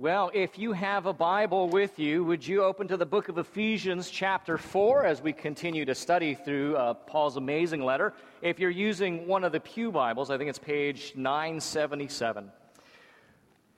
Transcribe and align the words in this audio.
Well, 0.00 0.30
if 0.32 0.58
you 0.58 0.72
have 0.72 1.04
a 1.04 1.12
Bible 1.12 1.68
with 1.68 1.98
you, 1.98 2.24
would 2.24 2.46
you 2.46 2.64
open 2.64 2.88
to 2.88 2.96
the 2.96 3.04
book 3.04 3.28
of 3.28 3.36
Ephesians, 3.36 4.08
chapter 4.08 4.56
4, 4.56 5.04
as 5.04 5.20
we 5.20 5.34
continue 5.34 5.84
to 5.84 5.94
study 5.94 6.34
through 6.34 6.74
uh, 6.76 6.94
Paul's 6.94 7.36
amazing 7.36 7.84
letter? 7.84 8.14
If 8.40 8.58
you're 8.58 8.70
using 8.70 9.26
one 9.26 9.44
of 9.44 9.52
the 9.52 9.60
Pew 9.60 9.92
Bibles, 9.92 10.30
I 10.30 10.38
think 10.38 10.48
it's 10.48 10.58
page 10.58 11.12
977. 11.16 12.50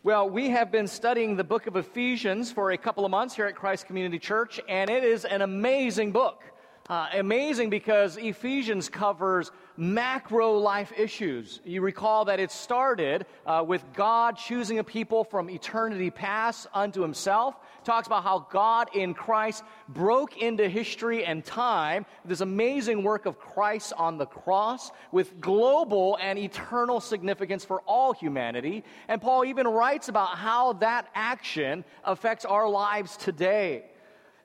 Well, 0.05 0.31
we 0.31 0.51
have 0.51 0.71
been 0.71 0.87
studying 0.87 1.35
the 1.35 1.43
book 1.43 1.67
of 1.67 1.75
Ephesians 1.75 2.53
for 2.53 2.71
a 2.71 2.79
couple 2.79 3.05
of 3.05 3.11
months 3.11 3.35
here 3.35 3.47
at 3.47 3.57
Christ 3.57 3.89
Community 3.89 4.21
Church, 4.21 4.61
and 4.69 4.91
it 4.91 5.03
is 5.03 5.25
an 5.25 5.43
amazing 5.43 6.13
book. 6.13 6.45
Uh, 6.89 7.09
amazing 7.15 7.69
because 7.69 8.17
Ephesians 8.17 8.89
covers 8.89 9.51
macro 9.77 10.53
life 10.53 10.93
issues. 10.97 11.61
You 11.65 11.81
recall 11.81 12.25
that 12.27 12.41
it 12.41 12.51
started 12.51 13.27
uh, 13.47 13.65
with 13.67 13.85
God 13.95 14.37
choosing 14.37 14.79
a 14.79 14.85
people 14.85 15.25
from 15.25 15.49
eternity 15.51 16.11
past 16.11 16.67
unto 16.75 17.03
himself. 17.03 17.57
Talks 17.85 18.07
about 18.07 18.23
how 18.23 18.47
God 18.51 18.89
in 18.95 19.15
Christ 19.15 19.65
broke 19.89 20.37
into 20.37 20.69
history 20.69 21.25
and 21.25 21.45
time, 21.45 22.07
this 22.25 22.41
amazing 22.41 23.03
work 23.03 23.27
of 23.27 23.39
Christ 23.39 23.93
on 23.97 24.19
the 24.19 24.27
cross 24.27 24.91
with 25.11 25.41
global 25.41 26.19
and 26.21 26.39
eternal 26.39 27.01
significance 27.01 27.65
for 27.65 27.81
all 27.83 28.13
humanity. 28.13 28.85
And 29.09 29.21
Paul 29.21 29.45
even 29.45 29.67
writes 29.67 30.09
about 30.09 30.39
how 30.39 30.75
that 30.75 31.09
action 31.15 31.85
affects 32.05 32.45
our 32.45 32.69
lives 32.69 33.17
today 33.17 33.85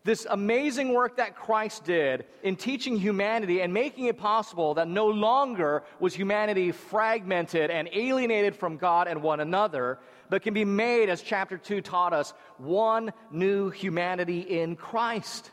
this 0.08 0.26
amazing 0.30 0.94
work 0.94 1.18
that 1.18 1.36
Christ 1.36 1.84
did 1.84 2.24
in 2.42 2.56
teaching 2.56 2.98
humanity 2.98 3.60
and 3.60 3.74
making 3.74 4.06
it 4.06 4.18
possible 4.18 4.74
that 4.76 4.88
no 4.88 5.08
longer 5.08 5.84
was 6.00 6.14
humanity 6.14 6.72
fragmented 6.72 7.70
and 7.70 7.90
alienated 7.92 8.56
from 8.56 8.78
God 8.78 9.10
and 9.10 9.22
one 9.22 9.42
another, 9.42 10.00
but 10.30 10.44
can 10.44 10.54
be 10.54 10.64
made, 10.64 11.10
as 11.10 11.22
chapter 11.22 11.58
2 11.58 11.82
taught 11.82 12.14
us, 12.14 12.34
one 12.58 13.12
new 13.32 13.70
humanity 13.70 14.40
in 14.40 14.78
Christ. 14.78 15.52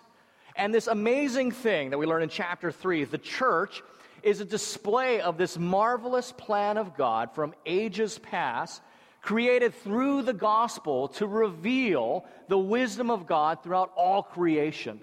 And 0.55 0.73
this 0.73 0.87
amazing 0.87 1.51
thing 1.51 1.91
that 1.91 1.99
we 1.99 2.07
learn 2.07 2.23
in 2.23 2.29
chapter 2.29 2.71
3, 2.71 3.05
the 3.05 3.19
church, 3.19 3.83
is 4.23 4.41
a 4.41 4.45
display 4.45 5.21
of 5.21 5.37
this 5.37 5.59
marvelous 5.59 6.31
plan 6.31 6.79
of 6.79 6.97
God 6.97 7.35
from 7.35 7.55
ages 7.67 8.21
past 8.21 8.81
created 9.25 9.75
through 9.75 10.21
the 10.21 10.35
gospel 10.35 11.09
to 11.09 11.27
reveal 11.27 12.27
the 12.49 12.59
wisdom 12.59 13.11
of 13.11 13.27
God 13.27 13.63
throughout 13.63 13.91
all 13.97 14.23
creation. 14.23 15.01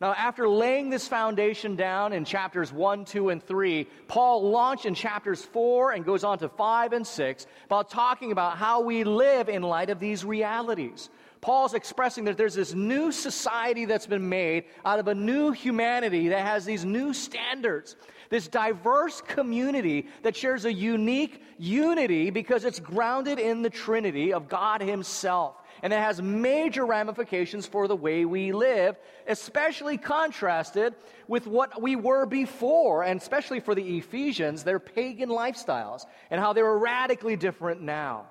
Now, 0.00 0.14
after 0.14 0.48
laying 0.48 0.90
this 0.90 1.06
foundation 1.06 1.76
down 1.76 2.12
in 2.12 2.24
chapters 2.24 2.72
1, 2.72 3.04
2, 3.04 3.28
and 3.28 3.40
3, 3.40 3.86
Paul 4.08 4.50
launched 4.50 4.84
in 4.84 4.96
chapters 4.96 5.44
4 5.44 5.92
and 5.92 6.04
goes 6.04 6.24
on 6.24 6.40
to 6.40 6.48
5 6.48 6.92
and 6.92 7.06
6 7.06 7.46
about 7.66 7.88
talking 7.88 8.32
about 8.32 8.58
how 8.58 8.80
we 8.80 9.04
live 9.04 9.48
in 9.48 9.62
light 9.62 9.90
of 9.90 10.00
these 10.00 10.24
realities. 10.24 11.08
Paul's 11.42 11.74
expressing 11.74 12.24
that 12.26 12.38
there's 12.38 12.54
this 12.54 12.72
new 12.72 13.10
society 13.10 13.84
that's 13.84 14.06
been 14.06 14.28
made 14.28 14.64
out 14.84 15.00
of 15.00 15.08
a 15.08 15.14
new 15.14 15.50
humanity 15.50 16.28
that 16.28 16.46
has 16.46 16.64
these 16.64 16.84
new 16.84 17.12
standards. 17.12 17.96
This 18.30 18.46
diverse 18.46 19.20
community 19.20 20.06
that 20.22 20.36
shares 20.36 20.64
a 20.64 20.72
unique 20.72 21.42
unity 21.58 22.30
because 22.30 22.64
it's 22.64 22.78
grounded 22.78 23.40
in 23.40 23.60
the 23.60 23.70
Trinity 23.70 24.32
of 24.32 24.48
God 24.48 24.82
Himself. 24.82 25.56
And 25.82 25.92
it 25.92 25.98
has 25.98 26.22
major 26.22 26.86
ramifications 26.86 27.66
for 27.66 27.88
the 27.88 27.96
way 27.96 28.24
we 28.24 28.52
live, 28.52 28.96
especially 29.26 29.98
contrasted 29.98 30.94
with 31.26 31.48
what 31.48 31.82
we 31.82 31.96
were 31.96 32.24
before, 32.24 33.02
and 33.02 33.20
especially 33.20 33.58
for 33.58 33.74
the 33.74 33.98
Ephesians, 33.98 34.62
their 34.62 34.78
pagan 34.78 35.28
lifestyles, 35.28 36.06
and 36.30 36.40
how 36.40 36.52
they 36.52 36.62
were 36.62 36.78
radically 36.78 37.34
different 37.34 37.82
now. 37.82 38.28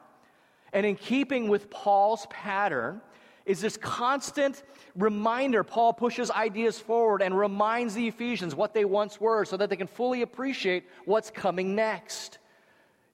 And 0.73 0.85
in 0.85 0.95
keeping 0.95 1.49
with 1.49 1.69
Paul's 1.69 2.25
pattern, 2.29 3.01
is 3.45 3.61
this 3.61 3.77
constant 3.77 4.63
reminder. 4.95 5.63
Paul 5.63 5.93
pushes 5.93 6.29
ideas 6.31 6.79
forward 6.79 7.21
and 7.21 7.37
reminds 7.37 7.93
the 7.93 8.07
Ephesians 8.07 8.55
what 8.55 8.73
they 8.73 8.85
once 8.85 9.19
were 9.19 9.45
so 9.45 9.57
that 9.57 9.69
they 9.69 9.75
can 9.75 9.87
fully 9.87 10.21
appreciate 10.21 10.85
what's 11.05 11.29
coming 11.29 11.75
next. 11.75 12.37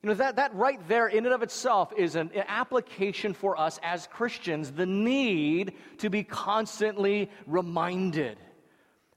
You 0.03 0.09
know, 0.09 0.15
that, 0.15 0.35
that 0.35 0.53
right 0.53 0.79
there 0.87 1.07
in 1.07 1.25
and 1.25 1.33
of 1.33 1.41
itself 1.41 1.91
is 1.97 2.15
an, 2.15 2.29
an 2.35 2.43
application 2.47 3.33
for 3.33 3.59
us 3.59 3.79
as 3.81 4.07
Christians, 4.07 4.71
the 4.71 4.85
need 4.85 5.73
to 5.99 6.09
be 6.09 6.23
constantly 6.23 7.31
reminded. 7.47 8.37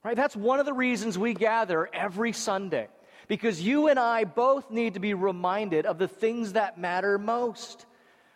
Right? 0.02 0.16
That's 0.16 0.34
one 0.34 0.58
of 0.58 0.66
the 0.66 0.72
reasons 0.72 1.18
we 1.18 1.34
gather 1.34 1.90
every 1.92 2.32
Sunday. 2.32 2.88
Because 3.28 3.60
you 3.60 3.88
and 3.88 3.98
I 3.98 4.24
both 4.24 4.70
need 4.70 4.94
to 4.94 5.00
be 5.00 5.14
reminded 5.14 5.86
of 5.86 5.98
the 5.98 6.08
things 6.08 6.54
that 6.54 6.78
matter 6.78 7.18
most. 7.18 7.86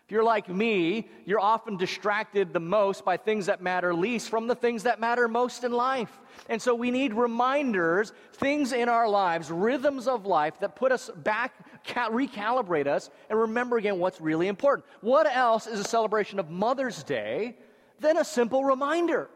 If 0.06 0.12
you're 0.12 0.22
like 0.22 0.50
me, 0.50 1.08
you're 1.24 1.40
often 1.40 1.78
distracted 1.78 2.52
the 2.52 2.60
most 2.60 3.06
by 3.06 3.16
things 3.16 3.46
that 3.46 3.62
matter 3.62 3.94
least 3.94 4.28
from 4.28 4.46
the 4.46 4.54
things 4.54 4.82
that 4.82 5.00
matter 5.00 5.28
most 5.28 5.64
in 5.64 5.72
life. 5.72 6.20
And 6.50 6.60
so 6.60 6.74
we 6.74 6.90
need 6.90 7.14
reminders, 7.14 8.12
things 8.34 8.74
in 8.74 8.90
our 8.90 9.08
lives, 9.08 9.50
rhythms 9.50 10.06
of 10.06 10.26
life 10.26 10.60
that 10.60 10.76
put 10.76 10.92
us 10.92 11.10
back, 11.16 11.54
recalibrate 11.86 12.86
us, 12.86 13.08
and 13.30 13.38
remember 13.38 13.78
again 13.78 13.98
what's 13.98 14.20
really 14.20 14.46
important. 14.46 14.84
What 15.00 15.26
else 15.26 15.66
is 15.66 15.80
a 15.80 15.84
celebration 15.84 16.38
of 16.38 16.50
Mother's 16.50 17.02
Day 17.02 17.56
than 17.98 18.18
a 18.18 18.24
simple 18.24 18.62
reminder? 18.62 19.30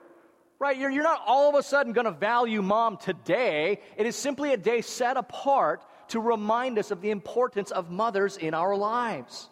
Right? 0.58 0.76
You're, 0.76 0.90
you're 0.90 1.02
not 1.02 1.22
all 1.26 1.48
of 1.48 1.54
a 1.54 1.62
sudden 1.62 1.94
going 1.94 2.04
to 2.04 2.10
value 2.10 2.60
mom 2.60 2.98
today. 2.98 3.80
It 3.96 4.04
is 4.04 4.16
simply 4.16 4.52
a 4.52 4.58
day 4.58 4.82
set 4.82 5.16
apart 5.16 5.82
to 6.08 6.20
remind 6.20 6.78
us 6.78 6.90
of 6.90 7.00
the 7.00 7.10
importance 7.10 7.70
of 7.70 7.90
mothers 7.90 8.36
in 8.36 8.52
our 8.52 8.76
lives. 8.76 9.48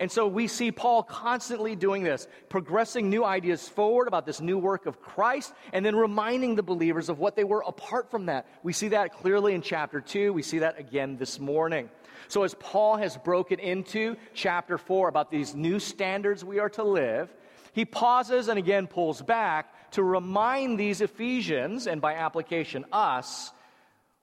And 0.00 0.10
so 0.10 0.26
we 0.26 0.48
see 0.48 0.72
Paul 0.72 1.02
constantly 1.02 1.76
doing 1.76 2.02
this, 2.02 2.26
progressing 2.48 3.10
new 3.10 3.22
ideas 3.22 3.68
forward 3.68 4.08
about 4.08 4.24
this 4.24 4.40
new 4.40 4.56
work 4.56 4.86
of 4.86 5.02
Christ, 5.02 5.52
and 5.74 5.84
then 5.84 5.94
reminding 5.94 6.54
the 6.54 6.62
believers 6.62 7.10
of 7.10 7.18
what 7.18 7.36
they 7.36 7.44
were 7.44 7.62
apart 7.66 8.10
from 8.10 8.26
that. 8.26 8.46
We 8.62 8.72
see 8.72 8.88
that 8.88 9.12
clearly 9.12 9.52
in 9.52 9.60
chapter 9.60 10.00
2. 10.00 10.32
We 10.32 10.42
see 10.42 10.60
that 10.60 10.80
again 10.80 11.18
this 11.18 11.38
morning. 11.38 11.90
So 12.28 12.44
as 12.44 12.54
Paul 12.54 12.96
has 12.96 13.18
broken 13.18 13.60
into 13.60 14.16
chapter 14.32 14.78
4 14.78 15.08
about 15.08 15.30
these 15.30 15.54
new 15.54 15.78
standards 15.78 16.42
we 16.42 16.60
are 16.60 16.70
to 16.70 16.82
live, 16.82 17.28
he 17.74 17.84
pauses 17.84 18.48
and 18.48 18.58
again 18.58 18.86
pulls 18.86 19.20
back 19.20 19.92
to 19.92 20.02
remind 20.02 20.80
these 20.80 21.02
Ephesians, 21.02 21.86
and 21.86 22.00
by 22.00 22.14
application 22.14 22.86
us, 22.90 23.52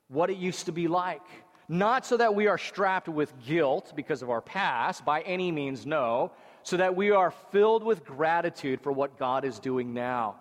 what 0.08 0.32
it 0.32 0.38
used 0.38 0.66
to 0.66 0.72
be 0.72 0.88
like 0.88 1.22
not 1.70 2.06
so 2.06 2.18
that 2.18 2.34
we 2.34 2.48
are 2.48 2.58
strapped 2.58 3.10
with 3.10 3.34
guilt 3.46 3.94
because 3.96 4.22
of 4.22 4.30
our 4.30 4.42
past, 4.42 5.04
by 5.04 5.22
any 5.22 5.52
means, 5.52 5.86
no, 5.86 6.32
so 6.64 6.78
that 6.78 6.96
we 6.96 7.12
are 7.12 7.32
filled 7.52 7.84
with 7.84 8.06
gratitude 8.06 8.82
for 8.82 8.92
what 8.92 9.18
God 9.18 9.46
is 9.46 9.60
doing 9.60 9.94
now. 9.94 10.36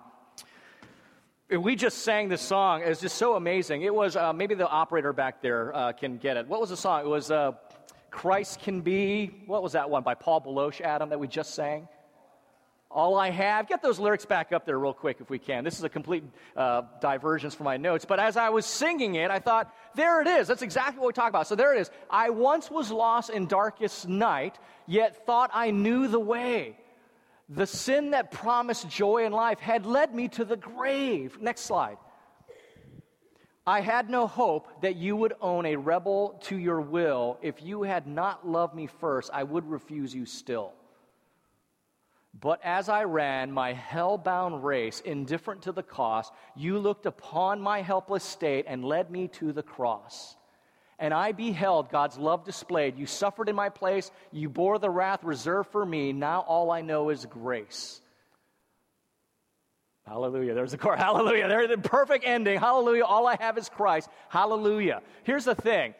And 1.48 1.62
we 1.62 1.76
just 1.76 1.98
sang 1.98 2.28
this 2.28 2.42
song. 2.42 2.82
It's 2.84 3.00
just 3.00 3.16
so 3.16 3.34
amazing. 3.34 3.82
It 3.82 3.94
was, 3.94 4.16
uh, 4.16 4.32
maybe 4.32 4.54
the 4.54 4.68
operator 4.68 5.12
back 5.12 5.40
there 5.40 5.74
uh, 5.74 5.92
can 5.92 6.18
get 6.18 6.36
it. 6.36 6.48
What 6.48 6.60
was 6.60 6.70
the 6.70 6.76
song? 6.76 7.02
It 7.02 7.08
was 7.08 7.30
uh, 7.30 7.52
Christ 8.10 8.60
Can 8.60 8.80
Be, 8.80 9.42
what 9.46 9.62
was 9.62 9.72
that 9.72 9.88
one 9.88 10.02
by 10.02 10.14
Paul 10.14 10.40
Baloche, 10.40 10.80
Adam, 10.80 11.10
that 11.10 11.20
we 11.20 11.28
just 11.28 11.54
sang? 11.54 11.86
All 12.96 13.18
I 13.18 13.28
have. 13.28 13.68
Get 13.68 13.82
those 13.82 13.98
lyrics 13.98 14.24
back 14.24 14.52
up 14.52 14.64
there 14.64 14.78
real 14.78 14.94
quick 14.94 15.18
if 15.20 15.28
we 15.28 15.38
can. 15.38 15.64
This 15.64 15.76
is 15.78 15.84
a 15.84 15.88
complete 15.88 16.24
uh, 16.56 16.82
divergence 16.98 17.54
from 17.54 17.64
my 17.64 17.76
notes. 17.76 18.06
But 18.06 18.18
as 18.18 18.38
I 18.38 18.48
was 18.48 18.64
singing 18.64 19.16
it, 19.16 19.30
I 19.30 19.38
thought, 19.38 19.70
there 19.94 20.22
it 20.22 20.26
is. 20.26 20.48
That's 20.48 20.62
exactly 20.62 20.98
what 20.98 21.08
we 21.08 21.12
talk 21.12 21.28
about. 21.28 21.46
So 21.46 21.54
there 21.54 21.74
it 21.74 21.80
is. 21.80 21.90
I 22.08 22.30
once 22.30 22.70
was 22.70 22.90
lost 22.90 23.28
in 23.28 23.48
darkest 23.48 24.08
night, 24.08 24.58
yet 24.86 25.26
thought 25.26 25.50
I 25.52 25.72
knew 25.72 26.08
the 26.08 26.18
way. 26.18 26.78
The 27.50 27.66
sin 27.66 28.12
that 28.12 28.30
promised 28.30 28.88
joy 28.88 29.26
in 29.26 29.32
life 29.32 29.60
had 29.60 29.84
led 29.84 30.14
me 30.14 30.28
to 30.28 30.46
the 30.46 30.56
grave. 30.56 31.38
Next 31.38 31.60
slide. 31.60 31.98
I 33.66 33.82
had 33.82 34.08
no 34.08 34.26
hope 34.26 34.80
that 34.80 34.96
you 34.96 35.16
would 35.16 35.34
own 35.42 35.66
a 35.66 35.76
rebel 35.76 36.40
to 36.44 36.56
your 36.56 36.80
will. 36.80 37.38
If 37.42 37.62
you 37.62 37.82
had 37.82 38.06
not 38.06 38.48
loved 38.48 38.74
me 38.74 38.86
first, 38.86 39.28
I 39.34 39.42
would 39.42 39.68
refuse 39.68 40.14
you 40.14 40.24
still. 40.24 40.72
But 42.38 42.60
as 42.62 42.88
I 42.88 43.04
ran 43.04 43.50
my 43.50 43.72
hell 43.72 44.18
bound 44.18 44.64
race, 44.64 45.00
indifferent 45.00 45.62
to 45.62 45.72
the 45.72 45.82
cost, 45.82 46.32
you 46.54 46.78
looked 46.78 47.06
upon 47.06 47.60
my 47.60 47.80
helpless 47.80 48.24
state 48.24 48.66
and 48.68 48.84
led 48.84 49.10
me 49.10 49.28
to 49.28 49.52
the 49.52 49.62
cross. 49.62 50.36
And 50.98 51.14
I 51.14 51.32
beheld 51.32 51.90
God's 51.90 52.18
love 52.18 52.44
displayed. 52.44 52.98
You 52.98 53.06
suffered 53.06 53.48
in 53.48 53.56
my 53.56 53.68
place, 53.68 54.10
you 54.32 54.48
bore 54.48 54.78
the 54.78 54.90
wrath 54.90 55.24
reserved 55.24 55.70
for 55.70 55.84
me. 55.84 56.12
Now 56.12 56.40
all 56.40 56.70
I 56.70 56.82
know 56.82 57.08
is 57.10 57.24
grace. 57.26 58.00
Hallelujah. 60.06 60.54
There's 60.54 60.70
the 60.70 60.78
chorus. 60.78 61.00
Hallelujah. 61.00 61.48
There's 61.48 61.68
the 61.68 61.78
perfect 61.78 62.24
ending. 62.26 62.58
Hallelujah. 62.58 63.04
All 63.04 63.26
I 63.26 63.36
have 63.40 63.58
is 63.58 63.68
Christ. 63.68 64.08
Hallelujah. 64.28 65.02
Here's 65.24 65.44
the 65.44 65.54
thing 65.54 65.94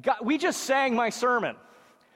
God, 0.00 0.18
we 0.22 0.38
just 0.38 0.62
sang 0.62 0.94
my 0.94 1.10
sermon. 1.10 1.56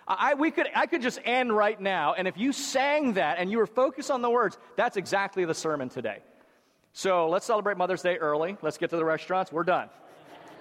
I, 0.09 0.35
we 0.35 0.51
could, 0.51 0.69
I 0.75 0.87
could 0.87 1.03
just 1.03 1.19
end 1.25 1.53
right 1.53 1.81
now, 1.81 2.15
and 2.15 2.29
if 2.29 2.39
you 2.39 2.53
sang 2.53 3.15
that 3.15 3.39
and 3.39 3.51
you 3.51 3.59
were 3.59 3.67
focused 3.67 4.11
on 4.11 4.23
the 4.23 4.31
words, 4.31 4.57
that's 4.77 4.97
exactly 4.97 5.45
the 5.45 5.55
sermon 5.55 5.89
today. 5.89 6.19
So 6.93 7.29
let's 7.29 7.45
celebrate 7.45 7.77
Mother's 7.77 8.03
Day 8.03 8.17
early. 8.17 8.57
Let's 8.63 8.79
get 8.79 8.91
to 8.91 8.97
the 8.97 9.05
restaurants. 9.05 9.51
We're 9.51 9.65
done. 9.65 9.91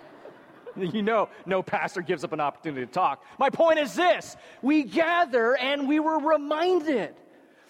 you 0.75 1.03
know, 1.03 1.29
no 1.45 1.61
pastor 1.61 2.01
gives 2.01 2.23
up 2.23 2.33
an 2.33 2.39
opportunity 2.39 2.85
to 2.85 2.91
talk. 2.91 3.23
My 3.37 3.49
point 3.49 3.79
is 3.79 3.93
this 3.95 4.35
we 4.61 4.83
gather 4.83 5.55
and 5.55 5.87
we 5.87 5.99
were 5.99 6.19
reminded. 6.19 7.15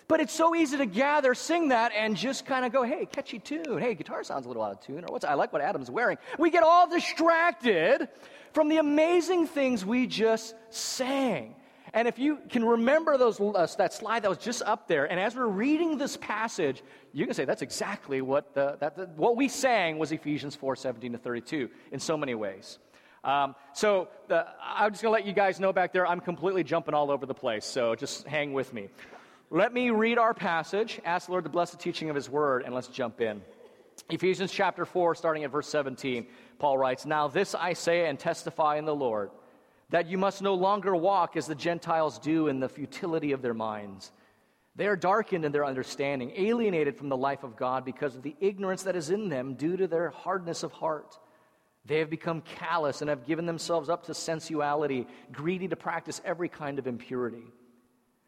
But 0.07 0.19
it's 0.19 0.33
so 0.33 0.55
easy 0.55 0.77
to 0.77 0.85
gather, 0.85 1.33
sing 1.33 1.69
that, 1.69 1.91
and 1.95 2.15
just 2.15 2.45
kind 2.45 2.63
of 2.63 2.71
go, 2.71 2.83
hey, 2.83 3.07
catchy 3.07 3.39
tune. 3.39 3.79
Hey, 3.79 3.95
guitar 3.95 4.23
sounds 4.23 4.45
a 4.45 4.47
little 4.47 4.61
out 4.61 4.73
of 4.73 4.81
tune. 4.81 5.03
Or 5.03 5.07
what's 5.07 5.25
I 5.25 5.33
like 5.33 5.51
what 5.51 5.63
Adam's 5.63 5.89
wearing. 5.89 6.19
We 6.37 6.51
get 6.51 6.61
all 6.61 6.87
distracted 6.87 8.07
from 8.53 8.69
the 8.69 8.77
amazing 8.77 9.47
things 9.47 9.83
we 9.83 10.05
just 10.05 10.55
sang. 10.69 11.55
And 11.95 12.09
if 12.09 12.19
you 12.19 12.39
can 12.49 12.65
remember 12.65 13.17
those, 13.17 13.39
uh, 13.39 13.65
that 13.77 13.93
slide 13.93 14.23
that 14.23 14.29
was 14.29 14.37
just 14.37 14.61
up 14.63 14.85
there, 14.89 15.05
and 15.05 15.17
as 15.17 15.33
we're 15.33 15.47
reading 15.47 15.97
this 15.97 16.17
passage, 16.17 16.83
you 17.13 17.25
can 17.25 17.33
say 17.33 17.45
that's 17.45 17.61
exactly 17.61 18.21
what, 18.21 18.53
the, 18.53 18.75
that, 18.81 18.97
the, 18.97 19.05
what 19.15 19.37
we 19.37 19.47
sang 19.47 19.97
was 19.97 20.11
Ephesians 20.11 20.57
4 20.57 20.75
17 20.75 21.13
to 21.13 21.17
32 21.17 21.69
in 21.93 21.99
so 22.01 22.17
many 22.17 22.35
ways. 22.35 22.79
Um, 23.23 23.55
so 23.73 24.09
the, 24.27 24.45
I'm 24.61 24.91
just 24.91 25.03
going 25.03 25.11
to 25.11 25.17
let 25.17 25.25
you 25.25 25.31
guys 25.31 25.57
know 25.61 25.71
back 25.71 25.93
there, 25.93 26.05
I'm 26.05 26.19
completely 26.19 26.65
jumping 26.65 26.93
all 26.93 27.09
over 27.09 27.25
the 27.25 27.33
place, 27.33 27.65
so 27.65 27.95
just 27.95 28.27
hang 28.27 28.51
with 28.51 28.73
me. 28.73 28.89
Let 29.49 29.73
me 29.73 29.89
read 29.89 30.17
our 30.17 30.33
passage, 30.33 30.99
ask 31.05 31.27
the 31.27 31.31
Lord 31.31 31.45
to 31.45 31.49
bless 31.49 31.71
the 31.71 31.77
teaching 31.77 32.09
of 32.09 32.15
His 32.15 32.29
word, 32.29 32.63
and 32.65 32.75
let's 32.75 32.89
jump 32.89 33.21
in. 33.21 33.41
Ephesians 34.09 34.51
chapter 34.51 34.85
4, 34.85 35.15
starting 35.15 35.45
at 35.45 35.51
verse 35.51 35.69
17, 35.69 36.27
Paul 36.59 36.77
writes, 36.77 37.05
Now 37.05 37.29
this 37.29 37.55
I 37.55 37.71
say 37.71 38.07
and 38.09 38.19
testify 38.19 38.75
in 38.75 38.83
the 38.83 38.93
Lord, 38.93 39.31
that 39.89 40.07
you 40.07 40.17
must 40.17 40.41
no 40.41 40.53
longer 40.53 40.95
walk 40.95 41.37
as 41.37 41.47
the 41.47 41.55
Gentiles 41.55 42.19
do 42.19 42.47
in 42.47 42.59
the 42.59 42.69
futility 42.69 43.31
of 43.31 43.41
their 43.41 43.53
minds. 43.53 44.11
They 44.75 44.87
are 44.87 44.95
darkened 44.95 45.45
in 45.45 45.51
their 45.51 45.65
understanding, 45.65 46.33
alienated 46.35 46.97
from 46.97 47.09
the 47.09 47.15
life 47.15 47.43
of 47.43 47.55
God 47.55 47.85
because 47.85 48.15
of 48.15 48.23
the 48.23 48.35
ignorance 48.39 48.83
that 48.83 48.95
is 48.95 49.09
in 49.09 49.29
them 49.29 49.53
due 49.53 49.77
to 49.77 49.87
their 49.87 50.09
hardness 50.09 50.63
of 50.63 50.73
heart. 50.73 51.17
They 51.85 51.99
have 51.99 52.09
become 52.09 52.41
callous 52.41 53.01
and 53.01 53.09
have 53.09 53.25
given 53.25 53.45
themselves 53.45 53.89
up 53.89 54.07
to 54.07 54.13
sensuality, 54.13 55.07
greedy 55.31 55.67
to 55.67 55.75
practice 55.75 56.19
every 56.25 56.49
kind 56.49 56.79
of 56.79 56.87
impurity. 56.87 57.45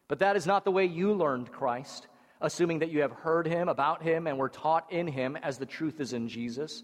But 0.08 0.20
that 0.20 0.38
is 0.38 0.46
not 0.46 0.64
the 0.64 0.72
way 0.72 0.86
you 0.86 1.14
learned 1.14 1.52
Christ, 1.52 2.08
assuming 2.40 2.80
that 2.80 2.92
you 2.92 3.02
have 3.02 3.12
heard 3.12 3.48
him, 3.48 3.68
about 3.68 4.02
him, 4.04 4.28
and 4.28 4.38
were 4.38 4.48
taught 4.48 4.92
in 4.92 5.08
him 5.08 5.36
as 5.36 5.58
the 5.58 5.66
truth 5.66 6.00
is 6.00 6.14
in 6.14 6.30
Jesus. 6.30 6.84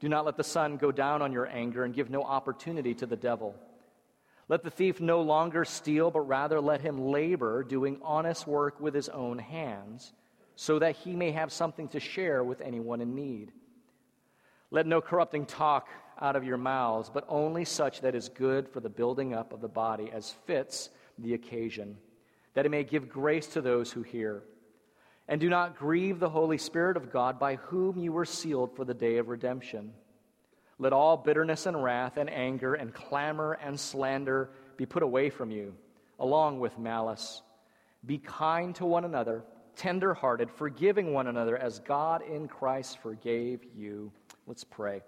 Do 0.00 0.08
not 0.08 0.24
let 0.24 0.36
the 0.36 0.44
sun 0.44 0.76
go 0.76 0.92
down 0.92 1.22
on 1.22 1.32
your 1.32 1.46
anger 1.46 1.84
and 1.84 1.94
give 1.94 2.10
no 2.10 2.22
opportunity 2.22 2.94
to 2.94 3.06
the 3.06 3.16
devil. 3.16 3.54
Let 4.48 4.62
the 4.62 4.70
thief 4.70 5.00
no 5.00 5.22
longer 5.22 5.64
steal, 5.64 6.10
but 6.10 6.20
rather 6.20 6.60
let 6.60 6.80
him 6.80 7.06
labor, 7.06 7.62
doing 7.62 7.98
honest 8.02 8.46
work 8.46 8.80
with 8.80 8.94
his 8.94 9.08
own 9.08 9.38
hands, 9.38 10.12
so 10.56 10.78
that 10.78 10.96
he 10.96 11.14
may 11.14 11.32
have 11.32 11.52
something 11.52 11.88
to 11.88 12.00
share 12.00 12.44
with 12.44 12.60
anyone 12.60 13.00
in 13.00 13.14
need. 13.14 13.52
Let 14.70 14.86
no 14.86 15.00
corrupting 15.00 15.46
talk 15.46 15.88
out 16.20 16.36
of 16.36 16.44
your 16.44 16.58
mouths, 16.58 17.10
but 17.12 17.24
only 17.28 17.64
such 17.64 18.02
that 18.02 18.14
is 18.14 18.28
good 18.28 18.68
for 18.68 18.80
the 18.80 18.88
building 18.88 19.34
up 19.34 19.52
of 19.52 19.60
the 19.60 19.68
body 19.68 20.10
as 20.12 20.32
fits 20.46 20.90
the 21.18 21.34
occasion, 21.34 21.96
that 22.54 22.66
it 22.66 22.70
may 22.70 22.84
give 22.84 23.08
grace 23.08 23.46
to 23.48 23.60
those 23.60 23.90
who 23.90 24.02
hear. 24.02 24.42
And 25.28 25.40
do 25.40 25.48
not 25.48 25.78
grieve 25.78 26.20
the 26.20 26.28
Holy 26.28 26.58
Spirit 26.58 26.96
of 26.96 27.10
God, 27.10 27.38
by 27.38 27.56
whom 27.56 27.98
you 27.98 28.12
were 28.12 28.26
sealed 28.26 28.76
for 28.76 28.84
the 28.84 28.94
day 28.94 29.16
of 29.16 29.28
redemption. 29.28 29.92
Let 30.78 30.92
all 30.92 31.16
bitterness 31.16 31.66
and 31.66 31.82
wrath 31.82 32.16
and 32.16 32.28
anger 32.28 32.74
and 32.74 32.92
clamor 32.92 33.52
and 33.54 33.78
slander 33.78 34.50
be 34.76 34.86
put 34.86 35.02
away 35.02 35.30
from 35.30 35.50
you, 35.50 35.74
along 36.18 36.60
with 36.60 36.78
malice. 36.78 37.42
Be 38.04 38.18
kind 38.18 38.74
to 38.74 38.84
one 38.84 39.04
another, 39.04 39.44
tender 39.76 40.12
hearted, 40.12 40.50
forgiving 40.50 41.12
one 41.12 41.26
another 41.26 41.56
as 41.56 41.78
God 41.78 42.22
in 42.22 42.48
Christ 42.48 42.98
forgave 42.98 43.60
you. 43.74 44.12
Let's 44.46 44.64
pray. 44.64 45.02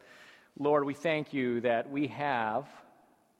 Lord, 0.59 0.85
we 0.85 0.95
thank 0.95 1.35
you 1.35 1.61
that 1.61 1.91
we 1.91 2.07
have 2.07 2.67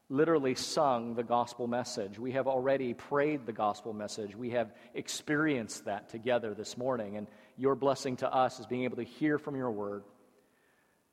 literally 0.09 0.55
sung 0.55 1.15
the 1.15 1.23
gospel 1.23 1.67
message. 1.67 2.19
We 2.19 2.33
have 2.33 2.47
already 2.47 2.95
prayed 2.95 3.45
the 3.45 3.53
gospel 3.53 3.93
message. 3.93 4.37
We 4.37 4.51
have 4.51 4.73
experienced 4.95 5.85
that 5.87 6.09
together 6.09 6.55
this 6.55 6.79
morning. 6.79 7.17
And 7.17 7.27
your 7.57 7.75
blessing 7.75 8.17
to 8.19 8.33
us 8.33 8.61
is 8.61 8.67
being 8.67 8.85
able 8.85 8.97
to 8.97 9.05
hear 9.05 9.39
from 9.39 9.57
your 9.57 9.71
word. 9.71 10.05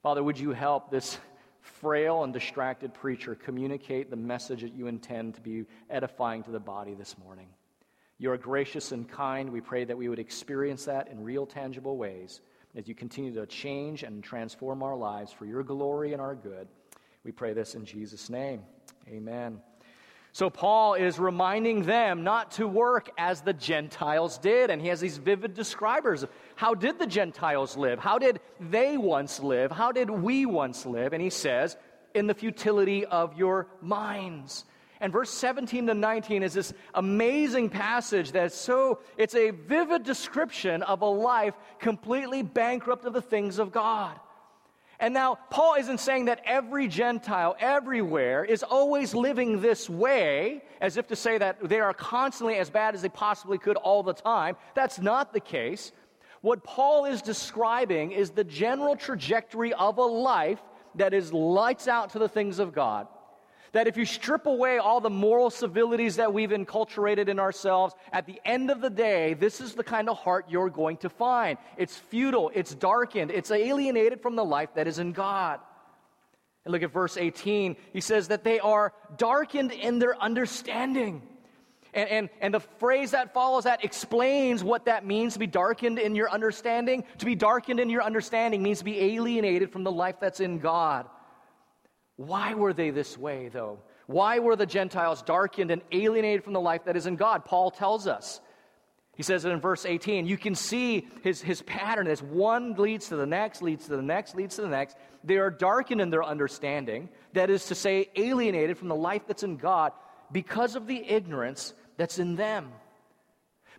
Father, 0.03 0.23
would 0.23 0.37
you 0.37 0.51
help 0.51 0.91
this 0.91 1.17
frail 1.61 2.23
and 2.23 2.33
distracted 2.33 2.93
preacher 2.93 3.35
communicate 3.35 4.09
the 4.09 4.15
message 4.15 4.61
that 4.61 4.73
you 4.73 4.87
intend 4.87 5.35
to 5.35 5.41
be 5.41 5.65
edifying 5.89 6.43
to 6.43 6.51
the 6.51 6.59
body 6.59 6.93
this 6.93 7.17
morning? 7.17 7.47
You 8.19 8.31
are 8.31 8.37
gracious 8.37 8.91
and 8.91 9.09
kind. 9.09 9.51
We 9.51 9.61
pray 9.61 9.85
that 9.85 9.97
we 9.97 10.07
would 10.07 10.19
experience 10.19 10.85
that 10.85 11.07
in 11.07 11.23
real, 11.23 11.47
tangible 11.47 11.97
ways 11.97 12.41
as 12.75 12.87
you 12.87 12.93
continue 12.93 13.33
to 13.33 13.45
change 13.47 14.03
and 14.03 14.23
transform 14.23 14.83
our 14.83 14.95
lives 14.95 15.31
for 15.31 15.45
your 15.45 15.63
glory 15.63 16.13
and 16.13 16.21
our 16.21 16.35
good. 16.35 16.67
We 17.23 17.31
pray 17.31 17.53
this 17.53 17.73
in 17.73 17.85
Jesus' 17.85 18.29
name. 18.29 18.61
Amen. 19.07 19.59
So, 20.35 20.49
Paul 20.49 20.95
is 20.95 21.19
reminding 21.19 21.83
them 21.83 22.23
not 22.23 22.53
to 22.53 22.67
work 22.67 23.11
as 23.19 23.41
the 23.41 23.53
Gentiles 23.53 24.39
did. 24.39 24.71
And 24.71 24.81
he 24.81 24.87
has 24.87 24.99
these 24.99 25.17
vivid 25.17 25.53
describers 25.53 26.23
of 26.23 26.29
how 26.55 26.73
did 26.73 26.97
the 26.97 27.05
Gentiles 27.05 27.77
live? 27.77 27.99
How 27.99 28.17
did 28.17 28.39
they 28.59 28.97
once 28.97 29.39
live? 29.39 29.71
How 29.71 29.91
did 29.91 30.09
we 30.09 30.47
once 30.47 30.87
live? 30.87 31.13
And 31.13 31.21
he 31.21 31.29
says, 31.29 31.77
in 32.13 32.27
the 32.27 32.33
futility 32.33 33.05
of 33.05 33.37
your 33.37 33.67
minds. 33.81 34.65
And 34.99 35.11
verse 35.11 35.29
17 35.31 35.87
to 35.87 35.93
19 35.93 36.43
is 36.43 36.53
this 36.53 36.73
amazing 36.93 37.69
passage 37.69 38.31
that's 38.31 38.55
so, 38.55 38.99
it's 39.17 39.35
a 39.35 39.51
vivid 39.51 40.03
description 40.03 40.81
of 40.81 41.01
a 41.01 41.05
life 41.05 41.55
completely 41.79 42.41
bankrupt 42.41 43.05
of 43.05 43.13
the 43.13 43.21
things 43.21 43.59
of 43.59 43.71
God. 43.71 44.17
And 44.99 45.13
now, 45.13 45.37
Paul 45.49 45.75
isn't 45.75 45.99
saying 45.99 46.25
that 46.25 46.41
every 46.45 46.87
Gentile 46.87 47.55
everywhere 47.59 48.45
is 48.45 48.63
always 48.63 49.13
living 49.13 49.59
this 49.61 49.89
way, 49.89 50.63
as 50.81 50.97
if 50.97 51.07
to 51.07 51.15
say 51.15 51.37
that 51.37 51.67
they 51.67 51.79
are 51.79 51.93
constantly 51.93 52.55
as 52.55 52.69
bad 52.69 52.93
as 52.95 53.01
they 53.01 53.09
possibly 53.09 53.57
could 53.57 53.77
all 53.77 54.03
the 54.03 54.13
time. 54.13 54.55
That's 54.75 54.99
not 54.99 55.33
the 55.33 55.39
case. 55.39 55.91
What 56.41 56.63
Paul 56.63 57.05
is 57.05 57.21
describing 57.21 58.11
is 58.11 58.31
the 58.31 58.43
general 58.43 58.95
trajectory 58.95 59.73
of 59.73 59.97
a 59.97 60.03
life 60.03 60.61
that 60.95 61.13
is 61.13 61.33
lights 61.33 61.87
out 61.87 62.11
to 62.11 62.19
the 62.19 62.29
things 62.29 62.59
of 62.59 62.73
God 62.73 63.07
that 63.73 63.87
if 63.87 63.97
you 63.97 64.05
strip 64.05 64.45
away 64.45 64.77
all 64.77 65.01
the 65.01 65.09
moral 65.09 65.49
civilities 65.49 66.15
that 66.15 66.31
we've 66.31 66.51
enculturated 66.51 67.27
in 67.27 67.39
ourselves, 67.39 67.93
at 68.11 68.25
the 68.25 68.39
end 68.45 68.71
of 68.71 68.81
the 68.81 68.89
day, 68.89 69.33
this 69.33 69.59
is 69.59 69.73
the 69.73 69.83
kind 69.83 70.07
of 70.07 70.17
heart 70.17 70.45
you're 70.47 70.69
going 70.69 70.97
to 70.97 71.09
find. 71.09 71.57
It's 71.75 71.97
futile, 71.97 72.51
it's 72.53 72.73
darkened, 72.73 73.31
it's 73.31 73.51
alienated 73.51 74.21
from 74.21 74.35
the 74.35 74.45
life 74.45 74.69
that 74.75 74.87
is 74.87 74.99
in 74.99 75.11
God. 75.11 75.59
And 76.65 76.71
look 76.71 76.83
at 76.83 76.93
verse 76.93 77.17
18. 77.17 77.75
He 77.91 77.99
says 77.99 78.29
that 78.29 78.43
they 78.43 78.59
are 78.59 78.93
darkened 79.17 79.71
in 79.71 79.99
their 79.99 80.21
understanding. 80.21 81.23
And, 81.95 82.09
and, 82.09 82.29
and 82.41 82.53
the 82.53 82.59
phrase 82.59 83.11
that 83.11 83.33
follows 83.33 83.65
that 83.65 83.83
explains 83.83 84.63
what 84.63 84.85
that 84.85 85.05
means 85.05 85.33
to 85.33 85.39
be 85.39 85.47
darkened 85.47 85.99
in 85.99 86.15
your 86.15 86.29
understanding. 86.29 87.03
To 87.17 87.25
be 87.25 87.35
darkened 87.35 87.79
in 87.79 87.89
your 87.89 88.03
understanding 88.03 88.63
means 88.63 88.79
to 88.79 88.85
be 88.85 88.99
alienated 88.99 89.71
from 89.71 89.83
the 89.83 89.91
life 89.91 90.15
that's 90.21 90.39
in 90.39 90.59
God. 90.59 91.07
Why 92.15 92.53
were 92.53 92.73
they 92.73 92.89
this 92.91 93.17
way, 93.17 93.49
though? 93.49 93.79
Why 94.05 94.39
were 94.39 94.55
the 94.55 94.65
Gentiles 94.65 95.21
darkened 95.21 95.71
and 95.71 95.81
alienated 95.91 96.43
from 96.43 96.53
the 96.53 96.61
life 96.61 96.85
that 96.85 96.97
is 96.97 97.07
in 97.07 97.15
God? 97.15 97.45
Paul 97.45 97.71
tells 97.71 98.07
us. 98.07 98.41
He 99.15 99.23
says 99.23 99.45
it 99.45 99.49
in 99.49 99.59
verse 99.59 99.85
18. 99.85 100.25
You 100.25 100.37
can 100.37 100.55
see 100.55 101.07
his, 101.23 101.41
his 101.41 101.61
pattern 101.61 102.07
as 102.07 102.21
one 102.21 102.73
leads 102.73 103.09
to 103.09 103.15
the 103.15 103.27
next, 103.27 103.61
leads 103.61 103.85
to 103.85 103.95
the 103.95 104.01
next, 104.01 104.35
leads 104.35 104.55
to 104.55 104.63
the 104.63 104.69
next. 104.69 104.97
They 105.23 105.37
are 105.37 105.51
darkened 105.51 106.01
in 106.01 106.09
their 106.09 106.23
understanding, 106.23 107.09
that 107.33 107.49
is 107.49 107.65
to 107.65 107.75
say, 107.75 108.09
alienated 108.15 108.77
from 108.77 108.87
the 108.87 108.95
life 108.95 109.21
that's 109.27 109.43
in 109.43 109.57
God 109.57 109.91
because 110.31 110.75
of 110.75 110.87
the 110.87 111.07
ignorance 111.07 111.73
that's 111.97 112.17
in 112.17 112.35
them. 112.35 112.71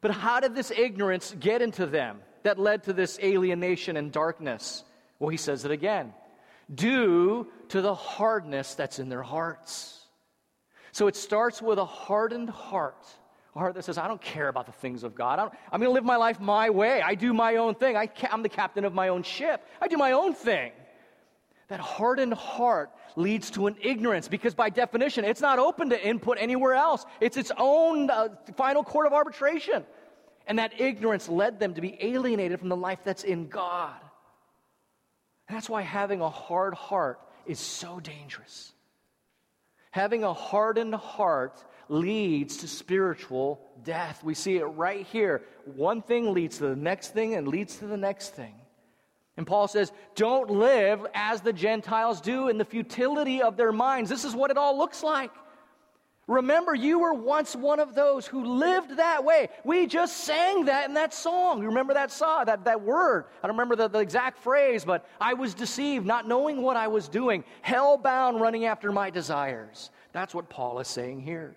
But 0.01 0.13
how 0.13 0.39
did 0.39 0.55
this 0.55 0.71
ignorance 0.71 1.35
get 1.39 1.63
into 1.63 1.87
them 1.87 2.21
that 2.45 2.59
led 2.59 2.85
to 2.85 2.93
this 2.93 3.19
alienation 3.21 3.97
and 3.97 4.13
darkness? 4.13 4.85
Well, 5.19 5.31
he 5.31 5.37
says 5.37 5.65
it 5.65 5.71
again 5.73 6.15
due 6.73 7.49
to 7.69 7.81
the 7.81 7.95
hardness 7.95 8.75
that's 8.75 8.99
in 8.99 9.09
their 9.09 9.23
hearts. 9.23 10.07
So 10.93 11.09
it 11.09 11.17
starts 11.17 11.61
with 11.61 11.79
a 11.79 11.85
hardened 11.85 12.51
heart. 12.51 13.07
A 13.57 13.59
heart 13.59 13.75
that 13.75 13.85
says, 13.85 13.99
I 13.99 14.09
don't 14.09 14.21
care 14.21 14.49
about 14.49 14.67
the 14.67 14.73
things 14.73 15.05
of 15.05 15.15
God. 15.15 15.39
I 15.39 15.45
am 15.45 15.81
going 15.81 15.83
to 15.83 15.91
live 15.91 16.05
my 16.05 16.17
life 16.17 16.41
my 16.41 16.71
way. 16.71 17.03
I 17.03 17.15
do 17.15 17.33
my 17.33 17.57
own 17.57 17.75
thing. 17.75 17.97
I 17.97 18.09
am 18.31 18.43
the 18.43 18.49
captain 18.49 18.85
of 18.85 18.95
my 18.95 19.09
own 19.09 19.23
ship. 19.23 19.65
I 19.81 19.89
do 19.89 19.97
my 19.97 20.13
own 20.13 20.35
thing. 20.35 20.73
That 21.69 21.81
hardened 21.81 22.35
heart 22.35 22.91
leads 23.17 23.51
to 23.53 23.67
an 23.67 23.77
ignorance 23.81 24.29
because, 24.29 24.55
by 24.55 24.71
definition, 24.71 25.25
it's 25.25 25.41
not 25.41 25.59
open 25.59 25.91
to 25.91 26.07
input 26.07 26.37
anywhere 26.39 26.75
else. 26.75 27.07
It's 27.21 27.37
its 27.37 27.53
own 27.57 28.11
uh, 28.11 28.29
final 28.57 28.85
court 28.85 29.07
of 29.07 29.13
arbitration. 29.13 29.85
And 30.47 30.59
that 30.59 30.79
ignorance 30.81 31.29
led 31.29 31.59
them 31.59 31.75
to 31.75 31.81
be 31.81 31.97
alienated 32.01 32.61
from 32.61 32.69
the 32.69 32.77
life 32.77 33.01
that's 33.03 33.25
in 33.25 33.49
God. 33.49 33.95
That's 35.49 35.69
why 35.69 35.83
having 35.83 36.21
a 36.21 36.31
hard 36.31 36.75
heart 36.75 37.21
is 37.47 37.59
so 37.59 38.01
dangerous. 38.01 38.73
Having 39.91 40.25
a 40.25 40.33
hardened 40.33 40.95
heart 40.95 41.63
leads 41.89 42.59
to 42.59 42.69
spiritual 42.69 43.61
death. 43.85 44.25
We 44.25 44.35
see 44.35 44.57
it 44.57 44.65
right 44.65 45.07
here. 45.07 45.43
One 45.77 46.03
thing 46.03 46.33
leads 46.33 46.59
to 46.59 46.69
the 46.69 46.77
next 46.77 47.13
thing 47.13 47.35
and 47.35 47.47
leads 47.47 47.77
to 47.77 47.87
the 47.87 47.97
next 47.97 48.31
thing. 48.35 48.55
And 49.37 49.47
Paul 49.47 49.69
says, 49.69 49.93
Don't 50.15 50.51
live 50.51 51.07
as 51.15 51.43
the 51.43 51.53
Gentiles 51.53 52.21
do 52.21 52.49
in 52.49 52.59
the 52.59 52.65
futility 52.65 53.43
of 53.43 53.57
their 53.57 53.73
minds. 53.73 54.09
This 54.09 54.25
is 54.25 54.35
what 54.35 54.51
it 54.51 54.57
all 54.57 54.79
looks 54.79 55.03
like. 55.03 55.31
Remember, 56.27 56.75
you 56.75 57.01
were 57.01 57.13
once 57.13 57.55
one 57.55 57.81
of 57.81 57.95
those 57.95 58.27
who 58.27 58.45
lived 58.45 58.97
that 58.97 59.25
way. 59.25 59.51
We 59.63 59.87
just 59.87 60.19
sang 60.19 60.67
that 60.67 60.89
in 60.89 60.95
that 60.95 61.13
song. 61.13 61.61
You 61.61 61.69
remember 61.69 61.93
that 61.95 62.11
song, 62.11 62.47
that, 62.47 62.65
that 62.65 62.81
word? 62.81 63.27
I 63.43 63.47
don't 63.47 63.57
remember 63.57 63.77
the, 63.77 63.89
the 63.89 63.99
exact 63.99 64.39
phrase, 64.39 64.87
but 64.87 65.07
I 65.21 65.35
was 65.35 65.53
deceived, 65.53 66.07
not 66.07 66.27
knowing 66.27 66.63
what 66.63 66.77
I 66.79 66.89
was 66.89 67.09
doing, 67.09 67.45
hell 67.61 67.99
bound, 67.99 68.41
running 68.41 68.65
after 68.65 68.91
my 68.91 69.11
desires. 69.11 69.91
That's 70.13 70.35
what 70.35 70.49
Paul 70.49 70.79
is 70.81 70.89
saying 70.89 71.21
here. 71.21 71.57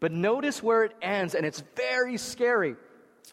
But 0.00 0.12
notice 0.12 0.62
where 0.62 0.84
it 0.84 0.92
ends, 1.02 1.34
and 1.34 1.44
it's 1.44 1.62
very 1.74 2.16
scary. 2.16 2.76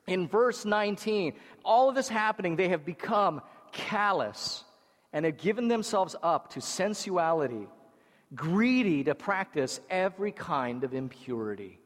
In 0.07 0.27
verse 0.27 0.65
19, 0.65 1.33
all 1.63 1.87
of 1.87 1.95
this 1.95 2.09
happening, 2.09 2.57
they 2.57 2.69
have 2.69 2.83
become 2.83 3.41
callous 3.71 4.65
and 5.13 5.23
have 5.23 5.37
given 5.37 5.69
themselves 5.69 6.17
up 6.21 6.51
to 6.53 6.59
sensuality 6.59 7.67
greedy 8.35 9.03
to 9.03 9.15
practice 9.15 9.79
every 9.89 10.31
kind 10.31 10.83
of 10.83 10.93
impurity. 10.93 11.79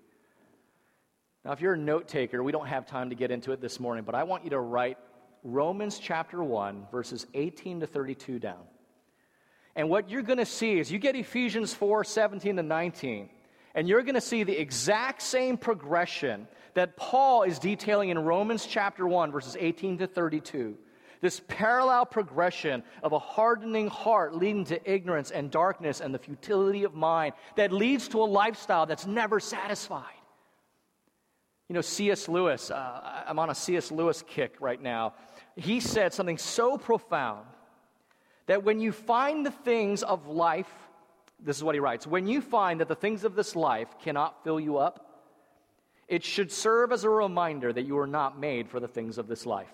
Now, 1.44 1.52
if 1.54 1.62
you're 1.62 1.74
a 1.74 1.78
note 1.78 2.08
taker, 2.08 2.44
we 2.44 2.52
don't 2.52 2.68
have 2.68 2.86
time 2.86 3.10
to 3.10 3.16
get 3.16 3.32
into 3.32 3.52
it 3.52 3.62
this 3.62 3.80
morning, 3.80 4.04
but 4.04 4.16
I 4.16 4.24
want 4.24 4.44
you 4.44 4.50
to 4.52 4.60
write 4.60 4.98
Romans 5.44 6.00
chapter 6.00 6.44
1, 6.44 6.88
verses 6.92 7.26
18 7.34 7.82
to 7.82 7.88
32 7.88 8.40
down. 8.40 8.64
And 9.76 9.90
what 9.90 10.10
you're 10.10 10.24
going 10.24 10.40
to 10.40 10.46
see 10.46 10.80
is 10.80 10.92
you 10.92 11.00
get 11.00 11.16
Ephesians 11.16 11.74
4, 11.74 12.04
17 12.04 12.58
to 12.58 12.64
19, 12.64 13.30
and 13.76 13.88
you're 13.88 14.02
going 14.02 14.16
to 14.16 14.22
see 14.22 14.44
the 14.44 14.60
exact 14.60 15.22
same 15.22 15.56
progression 15.58 16.48
that 16.74 16.98
Paul 16.98 17.44
is 17.44 17.60
detailing 17.60 18.10
in 18.10 18.20
Romans 18.20 18.66
chapter 18.66 19.08
1, 19.08 19.32
verses 19.32 19.56
18 19.60 20.00
to 20.00 20.08
32 20.08 20.78
this 21.22 21.42
parallel 21.48 22.06
progression 22.06 22.84
of 23.04 23.14
a 23.14 23.20
hardening 23.20 23.88
heart 23.88 24.36
leading 24.36 24.66
to 24.66 24.92
ignorance 24.92 25.32
and 25.32 25.50
darkness 25.52 26.02
and 26.02 26.14
the 26.14 26.20
futility 26.20 26.84
of 26.84 26.94
mind 26.94 27.34
that 27.56 27.72
leads 27.72 28.08
to 28.10 28.22
a 28.22 28.26
lifestyle 28.26 28.86
that's 28.86 29.06
never 29.06 29.40
satisfied. 29.40 30.14
You 31.70 31.74
know, 31.74 31.82
C.S. 31.82 32.30
Lewis, 32.30 32.72
uh, 32.72 33.24
I'm 33.28 33.40
on 33.40 33.50
a 33.50 33.56
C.S. 33.56 33.92
Lewis 33.92 34.24
kick 34.26 34.56
right 34.60 34.82
now. 34.82 35.14
He 35.56 35.80
said 35.80 36.14
something 36.14 36.38
so 36.38 36.78
profound 36.78 37.46
that 38.46 38.64
when 38.64 38.80
you 38.80 38.92
find 38.92 39.46
the 39.46 39.52
things 39.52 40.04
of 40.04 40.28
life, 40.28 40.72
this 41.40 41.58
is 41.58 41.64
what 41.64 41.76
he 41.76 41.80
writes 41.80 42.08
when 42.08 42.26
you 42.26 42.42
find 42.42 42.80
that 42.80 42.88
the 42.88 42.96
things 42.96 43.24
of 43.24 43.36
this 43.36 43.56
life 43.56 43.90
cannot 44.02 44.44
fill 44.44 44.60
you 44.60 44.78
up, 44.78 45.24
it 46.08 46.24
should 46.24 46.52
serve 46.52 46.92
as 46.92 47.04
a 47.04 47.10
reminder 47.10 47.74
that 47.74 47.86
you 47.86 47.98
are 48.00 48.08
not 48.08 48.40
made 48.40 48.70
for 48.70 48.80
the 48.80 48.88
things 48.88 49.18
of 49.18 49.28
this 49.28 49.46
life. 49.46 49.74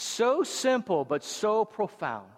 So 0.00 0.44
simple, 0.44 1.04
but 1.04 1.24
so 1.24 1.64
profound. 1.64 2.30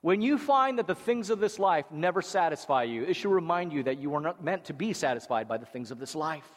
When 0.00 0.22
you 0.22 0.38
find 0.38 0.78
that 0.78 0.86
the 0.86 0.94
things 0.94 1.28
of 1.28 1.40
this 1.40 1.58
life 1.58 1.84
never 1.90 2.22
satisfy 2.22 2.84
you, 2.84 3.02
it 3.02 3.16
should 3.16 3.32
remind 3.32 3.74
you 3.74 3.82
that 3.82 3.98
you 3.98 4.14
are 4.14 4.20
not 4.22 4.42
meant 4.42 4.64
to 4.64 4.72
be 4.72 4.94
satisfied 4.94 5.46
by 5.46 5.58
the 5.58 5.66
things 5.66 5.90
of 5.90 5.98
this 5.98 6.14
life. 6.14 6.48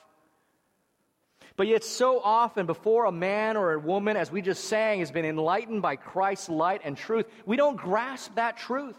But 1.57 1.67
yet, 1.67 1.83
so 1.83 2.21
often, 2.21 2.67
before 2.67 3.03
a 3.03 3.11
man 3.11 3.57
or 3.57 3.73
a 3.73 3.79
woman, 3.79 4.15
as 4.15 4.31
we 4.31 4.41
just 4.41 4.63
sang, 4.63 4.99
has 4.99 5.11
been 5.11 5.25
enlightened 5.25 5.81
by 5.81 5.97
Christ's 5.97 6.47
light 6.47 6.79
and 6.85 6.95
truth, 6.95 7.25
we 7.45 7.57
don't 7.57 7.75
grasp 7.75 8.35
that 8.35 8.55
truth. 8.55 8.95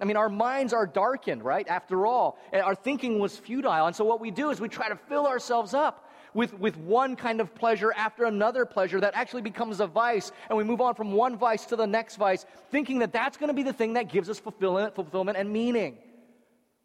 I 0.00 0.04
mean, 0.04 0.16
our 0.16 0.28
minds 0.28 0.72
are 0.72 0.86
darkened, 0.86 1.42
right? 1.42 1.66
After 1.66 2.06
all, 2.06 2.38
our 2.52 2.76
thinking 2.76 3.18
was 3.18 3.36
futile. 3.36 3.86
And 3.86 3.96
so, 3.96 4.04
what 4.04 4.20
we 4.20 4.30
do 4.30 4.50
is 4.50 4.60
we 4.60 4.68
try 4.68 4.88
to 4.90 4.96
fill 4.96 5.26
ourselves 5.26 5.74
up 5.74 6.03
with, 6.34 6.52
with 6.58 6.76
one 6.76 7.16
kind 7.16 7.40
of 7.40 7.54
pleasure 7.54 7.92
after 7.96 8.24
another 8.24 8.66
pleasure 8.66 9.00
that 9.00 9.14
actually 9.14 9.42
becomes 9.42 9.80
a 9.80 9.86
vice. 9.86 10.32
And 10.48 10.58
we 10.58 10.64
move 10.64 10.80
on 10.80 10.94
from 10.94 11.12
one 11.12 11.36
vice 11.36 11.64
to 11.66 11.76
the 11.76 11.86
next 11.86 12.16
vice, 12.16 12.44
thinking 12.70 12.98
that 12.98 13.12
that's 13.12 13.36
going 13.36 13.48
to 13.48 13.54
be 13.54 13.62
the 13.62 13.72
thing 13.72 13.94
that 13.94 14.10
gives 14.10 14.28
us 14.28 14.38
fulfillment, 14.38 14.94
fulfillment 14.94 15.38
and 15.38 15.50
meaning. 15.50 15.96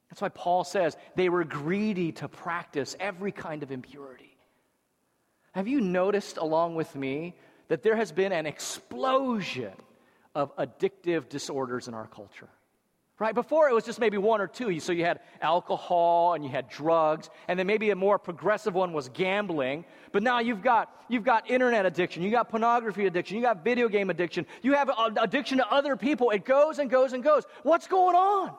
That's 0.09 0.21
why 0.21 0.29
Paul 0.29 0.63
says 0.63 0.97
they 1.15 1.29
were 1.29 1.43
greedy 1.43 2.11
to 2.13 2.27
practice 2.27 2.95
every 2.99 3.31
kind 3.31 3.63
of 3.63 3.71
impurity. 3.71 4.37
Have 5.53 5.67
you 5.67 5.81
noticed, 5.81 6.37
along 6.37 6.75
with 6.75 6.95
me, 6.95 7.35
that 7.67 7.83
there 7.83 7.95
has 7.95 8.11
been 8.11 8.31
an 8.31 8.45
explosion 8.45 9.73
of 10.35 10.55
addictive 10.57 11.29
disorders 11.29 11.87
in 11.87 11.93
our 11.93 12.07
culture? 12.07 12.49
Right? 13.19 13.35
Before 13.35 13.67
it 13.67 13.73
was 13.73 13.83
just 13.83 13.99
maybe 13.99 14.17
one 14.17 14.39
or 14.39 14.47
two. 14.47 14.79
So 14.79 14.93
you 14.93 15.03
had 15.03 15.19
alcohol 15.41 16.35
and 16.35 16.43
you 16.43 16.49
had 16.49 16.69
drugs, 16.69 17.29
and 17.49 17.59
then 17.59 17.67
maybe 17.67 17.89
a 17.89 17.95
more 17.95 18.17
progressive 18.17 18.73
one 18.73 18.93
was 18.93 19.09
gambling. 19.09 19.83
But 20.13 20.23
now 20.23 20.39
you've 20.39 20.61
got, 20.61 20.89
you've 21.09 21.25
got 21.25 21.49
internet 21.51 21.85
addiction, 21.85 22.23
you 22.23 22.31
got 22.31 22.49
pornography 22.49 23.07
addiction, 23.07 23.35
you 23.35 23.43
got 23.43 23.61
video 23.63 23.89
game 23.89 24.09
addiction, 24.09 24.45
you 24.61 24.73
have 24.73 24.89
addiction 25.17 25.57
to 25.57 25.69
other 25.69 25.97
people. 25.97 26.29
It 26.29 26.45
goes 26.45 26.79
and 26.79 26.89
goes 26.89 27.11
and 27.11 27.21
goes. 27.21 27.43
What's 27.63 27.87
going 27.87 28.15
on? 28.15 28.55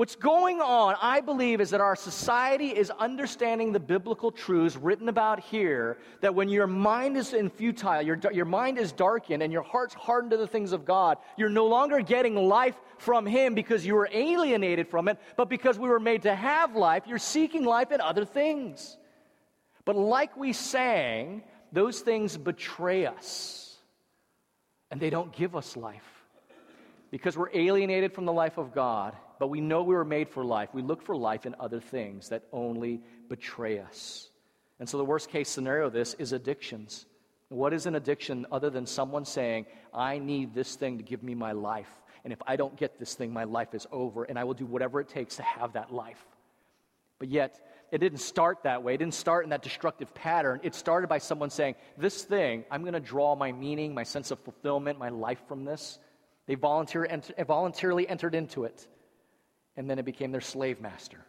What's 0.00 0.16
going 0.16 0.62
on, 0.62 0.96
I 1.02 1.20
believe, 1.20 1.60
is 1.60 1.68
that 1.68 1.82
our 1.82 1.94
society 1.94 2.68
is 2.68 2.88
understanding 2.88 3.70
the 3.70 3.80
biblical 3.80 4.32
truths 4.32 4.74
written 4.74 5.10
about 5.10 5.40
here 5.40 5.98
that 6.22 6.34
when 6.34 6.48
your 6.48 6.66
mind 6.66 7.18
is 7.18 7.34
in 7.34 7.50
futile, 7.50 8.00
your, 8.00 8.18
your 8.32 8.46
mind 8.46 8.78
is 8.78 8.92
darkened, 8.92 9.42
and 9.42 9.52
your 9.52 9.60
heart's 9.60 9.92
hardened 9.92 10.30
to 10.30 10.38
the 10.38 10.46
things 10.46 10.72
of 10.72 10.86
God, 10.86 11.18
you're 11.36 11.50
no 11.50 11.66
longer 11.66 12.00
getting 12.00 12.34
life 12.34 12.76
from 12.96 13.26
Him 13.26 13.54
because 13.54 13.84
you 13.84 13.94
were 13.94 14.08
alienated 14.10 14.88
from 14.88 15.06
it, 15.06 15.18
but 15.36 15.50
because 15.50 15.78
we 15.78 15.90
were 15.90 16.00
made 16.00 16.22
to 16.22 16.34
have 16.34 16.74
life, 16.74 17.02
you're 17.06 17.18
seeking 17.18 17.66
life 17.66 17.92
in 17.92 18.00
other 18.00 18.24
things. 18.24 18.96
But 19.84 19.96
like 19.96 20.34
we 20.34 20.54
sang, 20.54 21.42
those 21.72 22.00
things 22.00 22.38
betray 22.38 23.04
us, 23.04 23.76
and 24.90 24.98
they 24.98 25.10
don't 25.10 25.30
give 25.30 25.54
us 25.54 25.76
life 25.76 26.24
because 27.10 27.36
we're 27.36 27.50
alienated 27.52 28.14
from 28.14 28.24
the 28.24 28.32
life 28.32 28.56
of 28.56 28.74
God 28.74 29.14
but 29.40 29.48
we 29.48 29.62
know 29.62 29.82
we 29.82 29.94
were 29.94 30.04
made 30.04 30.28
for 30.28 30.44
life. 30.44 30.68
We 30.74 30.82
look 30.82 31.00
for 31.02 31.16
life 31.16 31.46
in 31.46 31.56
other 31.58 31.80
things 31.80 32.28
that 32.28 32.42
only 32.52 33.00
betray 33.30 33.78
us. 33.78 34.28
And 34.78 34.86
so 34.86 34.98
the 34.98 35.04
worst 35.04 35.30
case 35.30 35.48
scenario 35.48 35.86
of 35.86 35.94
this 35.94 36.12
is 36.14 36.32
addictions. 36.32 37.06
What 37.48 37.72
is 37.72 37.86
an 37.86 37.94
addiction 37.94 38.46
other 38.52 38.68
than 38.68 38.84
someone 38.84 39.24
saying, 39.24 39.64
I 39.94 40.18
need 40.18 40.54
this 40.54 40.76
thing 40.76 40.98
to 40.98 41.02
give 41.02 41.22
me 41.22 41.34
my 41.34 41.52
life? 41.52 41.88
And 42.22 42.34
if 42.34 42.38
I 42.46 42.56
don't 42.56 42.76
get 42.76 42.98
this 42.98 43.14
thing, 43.14 43.32
my 43.32 43.44
life 43.44 43.74
is 43.74 43.86
over, 43.90 44.24
and 44.24 44.38
I 44.38 44.44
will 44.44 44.52
do 44.52 44.66
whatever 44.66 45.00
it 45.00 45.08
takes 45.08 45.36
to 45.36 45.42
have 45.42 45.72
that 45.72 45.90
life. 45.90 46.22
But 47.18 47.30
yet, 47.30 47.58
it 47.90 47.98
didn't 47.98 48.18
start 48.18 48.58
that 48.64 48.82
way. 48.82 48.92
It 48.92 48.98
didn't 48.98 49.14
start 49.14 49.44
in 49.44 49.50
that 49.50 49.62
destructive 49.62 50.12
pattern. 50.14 50.60
It 50.62 50.74
started 50.74 51.08
by 51.08 51.18
someone 51.18 51.48
saying, 51.48 51.76
This 51.96 52.24
thing, 52.24 52.66
I'm 52.70 52.82
going 52.82 52.92
to 52.92 53.00
draw 53.00 53.34
my 53.36 53.52
meaning, 53.52 53.94
my 53.94 54.04
sense 54.04 54.30
of 54.30 54.38
fulfillment, 54.40 54.98
my 54.98 55.08
life 55.08 55.40
from 55.48 55.64
this. 55.64 55.98
They 56.46 56.56
voluntarily 56.56 58.06
entered 58.06 58.34
into 58.34 58.64
it 58.64 58.86
and 59.80 59.88
then 59.88 59.98
it 59.98 60.04
became 60.04 60.30
their 60.30 60.42
slave 60.42 60.78
master. 60.78 61.24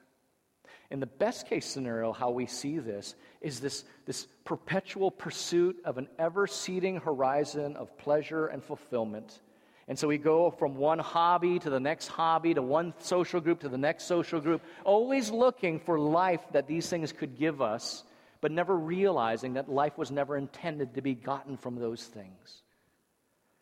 In 0.90 1.00
the 1.00 1.06
best 1.06 1.48
case 1.48 1.66
scenario, 1.66 2.12
how 2.12 2.32
we 2.32 2.48
see 2.48 2.80
this 2.80 3.16
is 3.40 3.62
this, 3.62 3.86
this 4.06 4.28
perpetual 4.44 5.10
pursuit 5.10 5.78
of 5.86 5.98
an 5.98 6.10
ever 6.20 6.48
seeding 6.48 6.98
horizon 6.98 7.78
of 7.78 7.98
pleasure 7.98 8.48
and 8.48 8.62
fulfillment. 8.62 9.40
And 9.88 9.98
so 9.98 10.06
we 10.06 10.18
go 10.18 10.52
from 10.52 10.76
one 10.76 11.00
hobby 11.00 11.60
to 11.60 11.70
the 11.70 11.80
next 11.80 12.08
hobby, 12.08 12.54
to 12.54 12.62
one 12.62 12.94
social 12.98 13.40
group 13.40 13.62
to 13.62 13.70
the 13.70 13.78
next 13.78 14.04
social 14.04 14.42
group, 14.42 14.62
always 14.84 15.32
looking 15.32 15.80
for 15.80 15.98
life 15.98 16.42
that 16.52 16.68
these 16.68 16.90
things 16.90 17.14
could 17.14 17.40
give 17.40 17.62
us, 17.62 18.04
but 18.42 18.52
never 18.52 18.76
realizing 18.76 19.54
that 19.54 19.70
life 19.70 19.98
was 19.98 20.12
never 20.12 20.36
intended 20.36 20.96
to 20.96 21.02
be 21.02 21.16
gotten 21.16 21.56
from 21.56 21.76
those 21.76 22.04
things. 22.04 22.64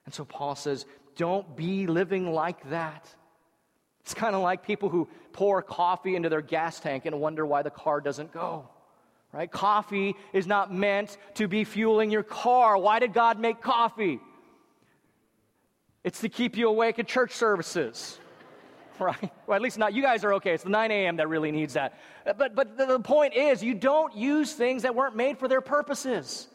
And 0.05 0.15
so 0.15 0.25
Paul 0.25 0.55
says, 0.55 0.88
don't 1.15 1.55
be 1.55 1.86
living 1.86 2.34
like 2.34 2.72
that. 2.72 3.13
It's 4.01 4.13
kind 4.13 4.36
of 4.36 4.41
like 4.41 4.65
people 4.65 4.89
who 4.89 5.08
pour 5.34 5.62
coffee 5.62 6.15
into 6.15 6.29
their 6.29 6.41
gas 6.41 6.79
tank 6.79 7.06
and 7.06 7.20
wonder 7.20 7.46
why 7.46 7.62
the 7.62 7.70
car 7.70 8.01
doesn't 8.01 8.32
go. 8.32 8.68
Right? 9.32 9.51
Coffee 9.51 10.15
is 10.34 10.48
not 10.48 10.74
meant 10.74 11.18
to 11.36 11.48
be 11.48 11.63
fueling 11.63 12.10
your 12.10 12.24
car. 12.24 12.77
Why 12.77 13.00
did 13.00 13.13
God 13.13 13.39
make 13.39 13.62
coffee? 13.62 14.20
It's 16.03 16.22
to 16.22 16.29
keep 16.29 16.58
you 16.58 16.68
awake 16.68 16.98
at 17.00 17.08
church 17.08 17.34
services. 17.34 18.18
Right? 19.00 19.32
Well, 19.48 19.56
at 19.56 19.62
least 19.62 19.77
not. 19.77 19.94
You 19.94 20.01
guys 20.01 20.25
are 20.25 20.34
okay. 20.34 20.51
It's 20.53 20.65
the 20.65 20.70
9 20.70 20.91
a.m. 20.91 21.15
that 21.15 21.29
really 21.29 21.53
needs 21.53 21.75
that. 21.75 21.98
But, 22.38 22.53
but 22.53 22.77
the 22.77 23.00
point 23.00 23.34
is, 23.34 23.63
you 23.63 23.74
don't 23.74 24.13
use 24.13 24.51
things 24.51 24.82
that 24.82 24.94
weren't 24.94 25.15
made 25.15 25.38
for 25.38 25.48
their 25.48 25.62
purposes. 25.62 26.50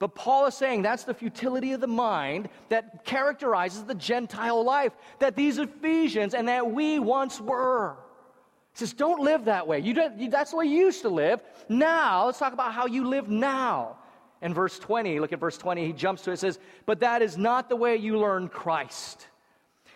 But 0.00 0.14
Paul 0.14 0.46
is 0.46 0.54
saying 0.54 0.80
that's 0.82 1.04
the 1.04 1.14
futility 1.14 1.72
of 1.72 1.80
the 1.80 1.86
mind 1.86 2.48
that 2.70 3.04
characterizes 3.04 3.84
the 3.84 3.94
Gentile 3.94 4.64
life, 4.64 4.92
that 5.18 5.36
these 5.36 5.58
Ephesians 5.58 6.32
and 6.34 6.48
that 6.48 6.72
we 6.72 6.98
once 6.98 7.38
were. 7.38 7.96
He 8.72 8.78
says, 8.78 8.94
don't 8.94 9.20
live 9.20 9.44
that 9.44 9.66
way. 9.68 9.80
You 9.80 9.94
that's 10.30 10.52
the 10.52 10.56
way 10.56 10.64
you 10.64 10.78
used 10.78 11.02
to 11.02 11.10
live. 11.10 11.42
Now, 11.68 12.26
let's 12.26 12.38
talk 12.38 12.54
about 12.54 12.72
how 12.72 12.86
you 12.86 13.06
live 13.06 13.28
now. 13.28 13.98
In 14.40 14.54
verse 14.54 14.78
20, 14.78 15.20
look 15.20 15.34
at 15.34 15.38
verse 15.38 15.58
20, 15.58 15.86
he 15.86 15.92
jumps 15.92 16.22
to 16.22 16.30
it, 16.30 16.38
says, 16.38 16.58
But 16.86 17.00
that 17.00 17.20
is 17.20 17.36
not 17.36 17.68
the 17.68 17.76
way 17.76 17.96
you 17.96 18.18
learn 18.18 18.48
Christ. 18.48 19.26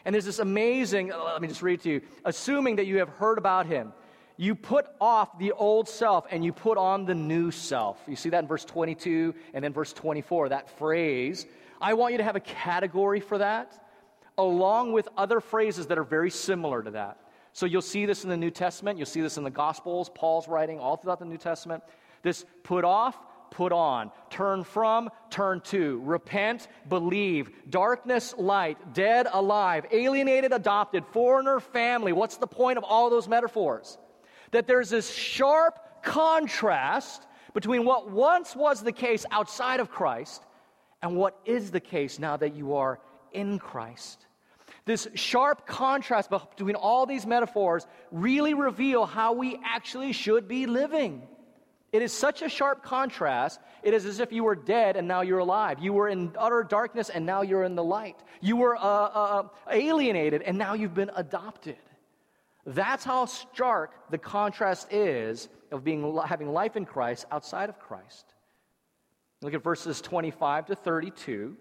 And 0.04 0.14
there's 0.14 0.26
this 0.26 0.38
amazing, 0.38 1.12
uh, 1.12 1.24
let 1.24 1.40
me 1.40 1.48
just 1.48 1.62
read 1.62 1.80
to 1.80 1.88
you, 1.88 2.02
assuming 2.26 2.76
that 2.76 2.84
you 2.84 2.98
have 2.98 3.08
heard 3.08 3.38
about 3.38 3.64
him. 3.64 3.94
You 4.36 4.54
put 4.54 4.86
off 5.00 5.38
the 5.38 5.52
old 5.52 5.88
self 5.88 6.26
and 6.30 6.44
you 6.44 6.52
put 6.52 6.76
on 6.76 7.04
the 7.04 7.14
new 7.14 7.50
self. 7.50 8.00
You 8.08 8.16
see 8.16 8.30
that 8.30 8.40
in 8.40 8.48
verse 8.48 8.64
22 8.64 9.34
and 9.52 9.64
then 9.64 9.72
verse 9.72 9.92
24, 9.92 10.48
that 10.48 10.76
phrase. 10.78 11.46
I 11.80 11.94
want 11.94 12.12
you 12.12 12.18
to 12.18 12.24
have 12.24 12.36
a 12.36 12.40
category 12.40 13.20
for 13.20 13.38
that, 13.38 13.86
along 14.36 14.92
with 14.92 15.08
other 15.16 15.40
phrases 15.40 15.86
that 15.86 15.98
are 15.98 16.04
very 16.04 16.30
similar 16.30 16.82
to 16.82 16.90
that. 16.92 17.18
So 17.52 17.66
you'll 17.66 17.82
see 17.82 18.04
this 18.04 18.24
in 18.24 18.30
the 18.30 18.36
New 18.36 18.50
Testament, 18.50 18.98
you'll 18.98 19.06
see 19.06 19.20
this 19.20 19.36
in 19.36 19.44
the 19.44 19.50
Gospels, 19.50 20.10
Paul's 20.12 20.48
writing 20.48 20.80
all 20.80 20.96
throughout 20.96 21.20
the 21.20 21.24
New 21.24 21.38
Testament. 21.38 21.84
This 22.22 22.44
put 22.64 22.84
off, 22.84 23.16
put 23.52 23.70
on, 23.70 24.10
turn 24.28 24.64
from, 24.64 25.08
turn 25.30 25.60
to, 25.60 26.00
repent, 26.04 26.66
believe, 26.88 27.50
darkness, 27.70 28.34
light, 28.36 28.92
dead, 28.92 29.28
alive, 29.32 29.86
alienated, 29.92 30.52
adopted, 30.52 31.04
foreigner, 31.12 31.60
family. 31.60 32.12
What's 32.12 32.38
the 32.38 32.48
point 32.48 32.78
of 32.78 32.82
all 32.82 33.08
those 33.08 33.28
metaphors? 33.28 33.98
That 34.54 34.68
there's 34.68 34.90
this 34.90 35.12
sharp 35.12 35.80
contrast 36.04 37.26
between 37.54 37.84
what 37.84 38.08
once 38.08 38.54
was 38.54 38.84
the 38.84 38.92
case 38.92 39.26
outside 39.32 39.80
of 39.80 39.90
Christ 39.90 40.44
and 41.02 41.16
what 41.16 41.36
is 41.44 41.72
the 41.72 41.80
case 41.80 42.20
now 42.20 42.36
that 42.36 42.54
you 42.54 42.76
are 42.76 43.00
in 43.32 43.58
Christ. 43.58 44.26
This 44.84 45.08
sharp 45.16 45.66
contrast 45.66 46.30
between 46.30 46.76
all 46.76 47.04
these 47.04 47.26
metaphors 47.26 47.84
really 48.12 48.54
reveal 48.54 49.06
how 49.06 49.32
we 49.32 49.58
actually 49.64 50.12
should 50.12 50.46
be 50.46 50.66
living. 50.66 51.26
It 51.92 52.02
is 52.02 52.12
such 52.12 52.40
a 52.42 52.48
sharp 52.48 52.84
contrast. 52.84 53.58
It 53.82 53.92
is 53.92 54.06
as 54.06 54.20
if 54.20 54.30
you 54.30 54.44
were 54.44 54.54
dead 54.54 54.94
and 54.96 55.08
now 55.08 55.22
you're 55.22 55.40
alive. 55.40 55.80
You 55.80 55.92
were 55.94 56.08
in 56.08 56.30
utter 56.38 56.62
darkness 56.62 57.08
and 57.08 57.26
now 57.26 57.42
you're 57.42 57.64
in 57.64 57.74
the 57.74 57.82
light. 57.82 58.22
You 58.40 58.54
were 58.54 58.76
uh, 58.76 58.80
uh, 58.80 59.42
uh 59.66 59.72
alienated 59.72 60.42
and 60.42 60.56
now 60.56 60.74
you've 60.74 60.94
been 60.94 61.10
adopted. 61.16 61.78
That's 62.66 63.04
how 63.04 63.26
stark 63.26 64.10
the 64.10 64.18
contrast 64.18 64.92
is 64.92 65.48
of 65.70 65.84
being, 65.84 66.18
having 66.26 66.52
life 66.52 66.76
in 66.76 66.86
Christ 66.86 67.26
outside 67.30 67.68
of 67.68 67.78
Christ. 67.78 68.34
Look 69.42 69.54
at 69.54 69.62
verses 69.62 70.00
25 70.00 70.66
to 70.66 70.74
32 70.74 71.56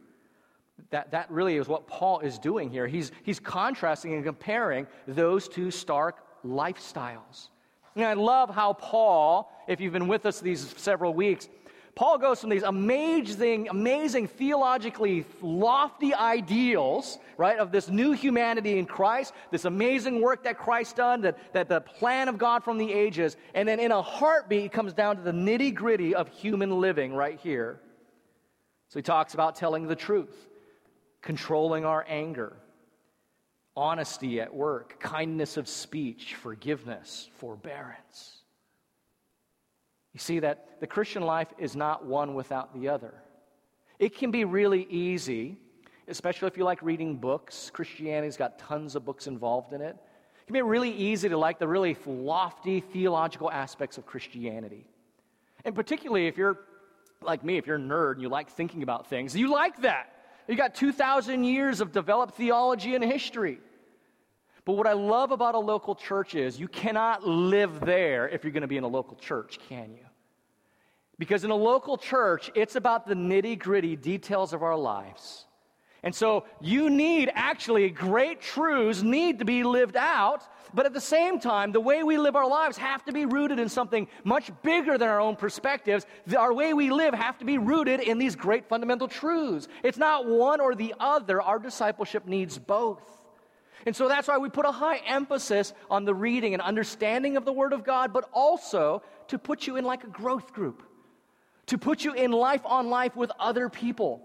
that, 0.90 1.12
that 1.12 1.30
really 1.32 1.58
is 1.58 1.68
what 1.68 1.88
Paul 1.88 2.20
is 2.20 2.38
doing 2.38 2.70
here. 2.70 2.88
He's, 2.88 3.12
he's 3.24 3.40
contrasting 3.40 4.14
and 4.14 4.24
comparing 4.24 4.88
those 5.08 5.48
two 5.48 5.72
stark 5.72 6.24
lifestyles. 6.46 7.50
And 7.96 8.06
I 8.06 8.14
love 8.14 8.54
how 8.54 8.74
Paul, 8.74 9.52
if 9.68 9.80
you've 9.80 9.94
been 9.94 10.08
with 10.08 10.26
us 10.26 10.40
these 10.40 10.74
several 10.78 11.14
weeks, 11.14 11.48
Paul 11.96 12.18
goes 12.18 12.42
from 12.42 12.50
these 12.50 12.64
amazing, 12.64 13.70
amazing 13.70 14.28
theologically 14.28 15.26
lofty 15.42 16.14
ideals, 16.14 17.20
right, 17.38 17.60
of 17.60 17.72
this 17.72 17.88
new 17.88 18.14
humanity 18.14 18.80
in 18.80 18.88
Christ, 18.88 19.34
this 19.52 19.66
amazing 19.66 20.20
work 20.20 20.44
that 20.44 20.58
Christ 20.58 20.96
done, 20.96 21.22
that, 21.22 21.38
that 21.54 21.70
the 21.70 21.82
plan 21.82 22.30
of 22.30 22.40
God 22.40 22.64
from 22.64 22.80
the 22.80 22.92
ages, 22.92 23.38
and 23.54 23.68
then 23.68 23.80
in 23.80 23.92
a 23.92 24.02
heartbeat 24.02 24.72
comes 24.72 24.94
down 24.94 25.18
to 25.18 25.22
the 25.22 25.32
nitty 25.32 25.74
gritty 25.76 26.16
of 26.16 26.28
human 26.30 26.82
living 26.82 27.14
right 27.14 27.40
here. 27.40 27.80
So 28.90 28.98
he 28.98 29.04
talks 29.04 29.36
about 29.36 29.56
telling 29.56 29.88
the 29.88 29.96
truth 29.96 30.48
controlling 31.22 31.86
our 31.86 32.06
anger, 32.08 32.54
honesty 33.76 34.42
at 34.42 34.54
work, 34.54 35.00
kindness 35.00 35.58
of 35.58 35.68
speech, 35.68 36.36
forgiveness, 36.36 37.30
forbearance. 37.36 38.43
You 40.14 40.20
see 40.20 40.40
that 40.40 40.80
the 40.80 40.88
Christian 40.88 41.24
life 41.24 41.48
is 41.58 41.76
not 41.76 42.06
one 42.06 42.36
without 42.36 42.80
the 42.80 42.90
other. 42.90 43.14
It 44.00 44.16
can 44.16 44.32
be 44.32 44.46
really 44.46 44.86
easy, 44.90 45.58
especially 46.08 46.48
if 46.48 46.58
you 46.58 46.64
like 46.64 46.82
reading 46.82 47.16
books. 47.16 47.72
Christianity's 47.74 48.38
got 48.38 48.60
tons 48.60 48.96
of 48.96 49.06
books 49.06 49.28
involved 49.28 49.74
in 49.74 49.82
it. 49.82 49.96
It 49.96 50.48
can 50.48 50.54
be 50.54 50.62
really 50.62 50.92
easy 50.92 51.30
to 51.30 51.38
like 51.38 51.58
the 51.58 51.68
really 51.68 51.98
lofty 52.06 52.82
theological 52.82 53.50
aspects 53.50 53.98
of 53.98 54.06
Christianity. 54.06 54.86
And 55.66 55.74
particularly 55.74 56.28
if 56.28 56.38
you're 56.38 56.60
like 57.22 57.44
me, 57.44 57.58
if 57.58 57.66
you're 57.66 57.78
a 57.78 57.80
nerd 57.80 58.14
and 58.14 58.22
you 58.22 58.30
like 58.30 58.50
thinking 58.50 58.84
about 58.84 59.08
things, 59.08 59.36
you 59.36 59.50
like 59.50 59.82
that. 59.82 60.10
You 60.48 60.56
got 60.56 60.76
2,000 60.76 61.46
years 61.46 61.80
of 61.80 61.94
developed 61.94 62.36
theology 62.36 62.96
and 62.96 63.04
history. 63.04 63.60
But 64.66 64.74
what 64.74 64.88
I 64.88 64.94
love 64.94 65.32
about 65.32 65.56
a 65.56 65.60
local 65.60 65.96
church 65.96 66.36
is 66.36 66.60
you 66.60 66.68
cannot 66.68 67.26
live 67.26 67.80
there 67.80 68.28
if 68.28 68.44
you're 68.44 68.52
going 68.52 68.62
to 68.62 68.68
be 68.68 68.78
in 68.78 68.84
a 68.84 68.90
local 68.90 69.16
church, 69.16 69.60
can 69.70 69.94
you? 69.94 70.06
Because 71.20 71.44
in 71.44 71.52
a 71.52 71.56
local 71.56 71.98
church, 71.98 72.52
it's 72.56 72.76
about 72.76 73.08
the 73.08 73.14
nitty 73.14 73.60
gritty 73.60 73.96
details 73.96 74.54
of 74.54 74.64
our 74.64 74.78
lives. 74.78 75.46
And 76.04 76.14
so 76.14 76.44
you 76.60 76.90
need 76.90 77.32
actually 77.34 77.90
great 77.90 78.42
truths 78.42 79.02
need 79.02 79.40
to 79.40 79.46
be 79.46 79.64
lived 79.64 79.96
out, 79.96 80.44
but 80.74 80.86
at 80.86 80.94
the 80.94 81.00
same 81.00 81.40
time, 81.40 81.72
the 81.72 81.80
way 81.80 82.04
we 82.04 82.18
live 82.18 82.36
our 82.36 82.48
lives 82.48 82.78
have 82.78 83.06
to 83.06 83.14
be 83.14 83.26
rooted 83.26 83.58
in 83.58 83.70
something 83.70 84.10
much 84.26 84.52
bigger 84.64 84.98
than 84.98 85.08
our 85.08 85.22
own 85.22 85.38
perspectives. 85.38 86.06
Our 86.38 86.54
way 86.54 86.74
we 86.74 86.90
live 86.90 87.14
have 87.14 87.38
to 87.38 87.46
be 87.46 87.58
rooted 87.58 88.02
in 88.02 88.18
these 88.18 88.36
great 88.36 88.68
fundamental 88.68 89.08
truths. 89.08 89.70
It's 89.82 89.98
not 89.98 90.28
one 90.28 90.60
or 90.60 90.76
the 90.76 90.94
other. 91.00 91.42
Our 91.42 91.60
discipleship 91.60 92.26
needs 92.26 92.58
both. 92.58 93.02
And 93.86 93.96
so 93.96 94.10
that's 94.10 94.28
why 94.28 94.38
we 94.38 94.50
put 94.50 94.66
a 94.66 94.72
high 94.72 94.98
emphasis 94.98 95.74
on 95.90 96.04
the 96.04 96.14
reading 96.14 96.54
and 96.54 96.62
understanding 96.62 97.38
of 97.38 97.46
the 97.46 97.54
Word 97.54 97.72
of 97.72 97.86
God, 97.86 98.12
but 98.12 98.30
also 98.34 99.04
to 99.28 99.38
put 99.38 99.68
you 99.68 99.78
in 99.78 99.86
like 99.86 100.04
a 100.04 100.08
growth 100.08 100.54
group, 100.54 100.84
to 101.68 101.78
put 101.78 102.04
you 102.04 102.14
in 102.14 102.32
life 102.32 102.62
on 102.66 102.90
life 102.90 103.16
with 103.16 103.32
other 103.40 103.70
people. 103.70 104.22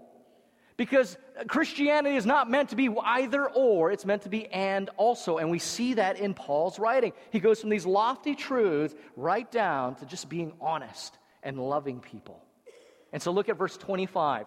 Because 0.77 1.17
Christianity 1.47 2.15
is 2.15 2.25
not 2.25 2.49
meant 2.49 2.69
to 2.69 2.77
be 2.77 2.89
either 3.03 3.49
or, 3.49 3.91
it's 3.91 4.05
meant 4.05 4.21
to 4.21 4.29
be 4.29 4.47
and 4.47 4.89
also. 4.95 5.37
And 5.37 5.51
we 5.51 5.59
see 5.59 5.95
that 5.95 6.19
in 6.19 6.33
Paul's 6.33 6.79
writing. 6.79 7.11
He 7.31 7.41
goes 7.41 7.59
from 7.59 7.69
these 7.69 7.85
lofty 7.85 8.33
truths 8.33 8.95
right 9.17 9.49
down 9.51 9.95
to 9.95 10.05
just 10.05 10.29
being 10.29 10.53
honest 10.61 11.17
and 11.43 11.59
loving 11.59 11.99
people. 11.99 12.41
And 13.11 13.21
so 13.21 13.31
look 13.31 13.49
at 13.49 13.57
verse 13.57 13.75
25. 13.75 14.45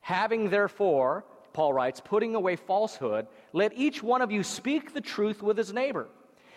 Having 0.00 0.50
therefore, 0.50 1.24
Paul 1.52 1.72
writes, 1.72 2.00
putting 2.04 2.34
away 2.34 2.56
falsehood, 2.56 3.26
let 3.52 3.72
each 3.76 4.02
one 4.02 4.22
of 4.22 4.32
you 4.32 4.42
speak 4.42 4.94
the 4.94 5.00
truth 5.00 5.42
with 5.42 5.56
his 5.56 5.72
neighbor. 5.72 6.08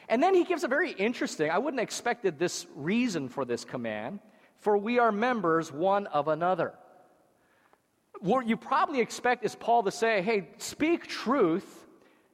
And 0.10 0.21
then 0.21 0.34
he 0.34 0.43
gives 0.43 0.63
a 0.63 0.67
very 0.67 0.91
interesting, 0.91 1.49
I 1.51 1.58
wouldn't 1.58 1.80
have 1.80 1.88
expected 1.88 2.38
this 2.38 2.65
reason 2.75 3.30
for 3.30 3.45
this 3.45 3.63
command, 3.63 4.19
for 4.62 4.78
we 4.78 4.97
are 4.97 5.12
members 5.12 5.71
one 5.71 6.08
of 6.08 6.28
another 6.28 6.74
what 8.21 8.47
you 8.47 8.56
probably 8.56 9.00
expect 9.00 9.43
is 9.43 9.56
Paul 9.56 9.84
to 9.84 9.91
say, 9.91 10.21
hey, 10.21 10.50
speak 10.60 11.08
truth 11.08 11.86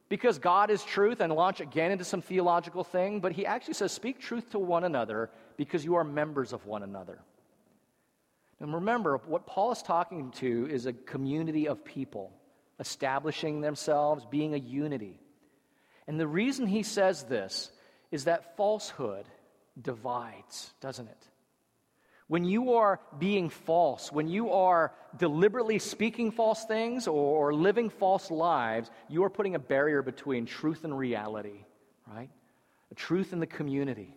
because 0.08 0.38
God 0.38 0.70
is 0.70 0.84
truth 0.84 1.20
and 1.20 1.32
launch 1.32 1.60
again 1.60 1.90
into 1.90 2.04
some 2.04 2.20
theological 2.20 2.84
thing. 2.84 3.20
But 3.20 3.32
he 3.32 3.46
actually 3.46 3.74
says, 3.74 3.92
speak 3.92 4.20
truth 4.20 4.50
to 4.50 4.58
one 4.58 4.84
another 4.84 5.30
because 5.56 5.84
you 5.84 5.96
are 5.96 6.04
members 6.04 6.52
of 6.52 6.66
one 6.66 6.82
another. 6.82 7.18
And 8.60 8.74
remember, 8.74 9.18
what 9.26 9.46
Paul 9.46 9.72
is 9.72 9.82
talking 9.82 10.30
to 10.32 10.68
is 10.70 10.86
a 10.86 10.92
community 10.92 11.68
of 11.68 11.84
people 11.84 12.32
establishing 12.80 13.60
themselves, 13.60 14.26
being 14.30 14.54
a 14.54 14.58
unity. 14.58 15.20
And 16.06 16.20
the 16.20 16.26
reason 16.26 16.66
he 16.66 16.82
says 16.82 17.24
this 17.24 17.70
is 18.10 18.24
that 18.24 18.56
falsehood 18.56 19.26
divides, 19.80 20.72
doesn't 20.80 21.08
it? 21.08 21.27
When 22.28 22.44
you 22.44 22.74
are 22.74 23.00
being 23.18 23.48
false, 23.48 24.12
when 24.12 24.28
you 24.28 24.52
are 24.52 24.92
deliberately 25.16 25.78
speaking 25.78 26.30
false 26.30 26.66
things 26.66 27.08
or, 27.08 27.54
living 27.54 27.88
false 27.88 28.30
lives, 28.30 28.90
you 29.08 29.24
are 29.24 29.30
putting 29.30 29.54
a 29.54 29.58
barrier 29.58 30.02
between 30.02 30.44
truth 30.44 30.84
and 30.84 30.96
reality, 30.96 31.64
right? 32.06 32.28
A 32.90 32.94
truth 32.94 33.32
in 33.32 33.40
the 33.40 33.46
community. 33.46 34.14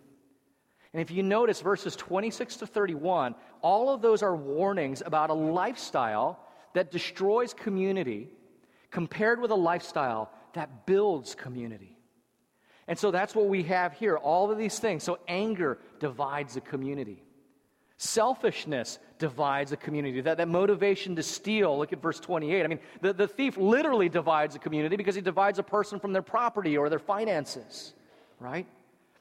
And 0.94 1.02
if 1.02 1.10
you 1.10 1.24
notice 1.24 1.62
verses 1.62 1.96
26 1.96 2.58
to 2.58 2.68
31, 2.68 3.34
all 3.62 3.94
of 3.94 4.02
those 4.02 4.22
are 4.22 4.36
warnings 4.36 5.02
about 5.06 5.30
a 5.30 5.34
lifestyle 5.34 6.38
that 6.74 6.92
destroys 6.92 7.54
community 7.54 8.30
compared 8.92 9.40
with 9.40 9.52
a 9.52 9.56
lifestyle 9.56 10.32
that 10.52 10.86
builds 10.86 11.34
community. 11.34 11.98
And 12.90 13.00
so 13.00 13.10
that's 13.10 13.34
what 13.34 13.48
we 13.48 13.64
have 13.64 13.94
here, 13.94 14.18
all 14.18 14.52
of 14.52 14.58
these 14.58 14.80
things. 14.80 15.04
So 15.04 15.20
anger 15.30 15.78
divides 16.02 16.56
the 16.56 16.62
community. 16.62 17.24
Selfishness 18.02 18.98
divides 19.20 19.74
a 19.74 19.78
community. 19.78 20.22
That, 20.22 20.38
that 20.38 20.48
motivation 20.48 21.16
to 21.18 21.22
steal, 21.22 21.78
look 21.78 21.94
at 21.94 22.02
verse 22.02 22.20
28. 22.20 22.64
I 22.64 22.68
mean, 22.68 22.80
the, 23.00 23.14
the 23.14 23.28
thief 23.28 23.58
literally 23.58 24.10
divides 24.10 24.56
a 24.56 24.60
community 24.60 24.96
because 24.96 25.14
he 25.14 25.22
divides 25.22 25.60
a 25.60 25.64
person 25.64 26.00
from 26.00 26.12
their 26.12 26.24
property 26.24 26.80
or 26.80 26.90
their 26.90 26.98
finances, 26.98 27.94
right? 28.40 28.66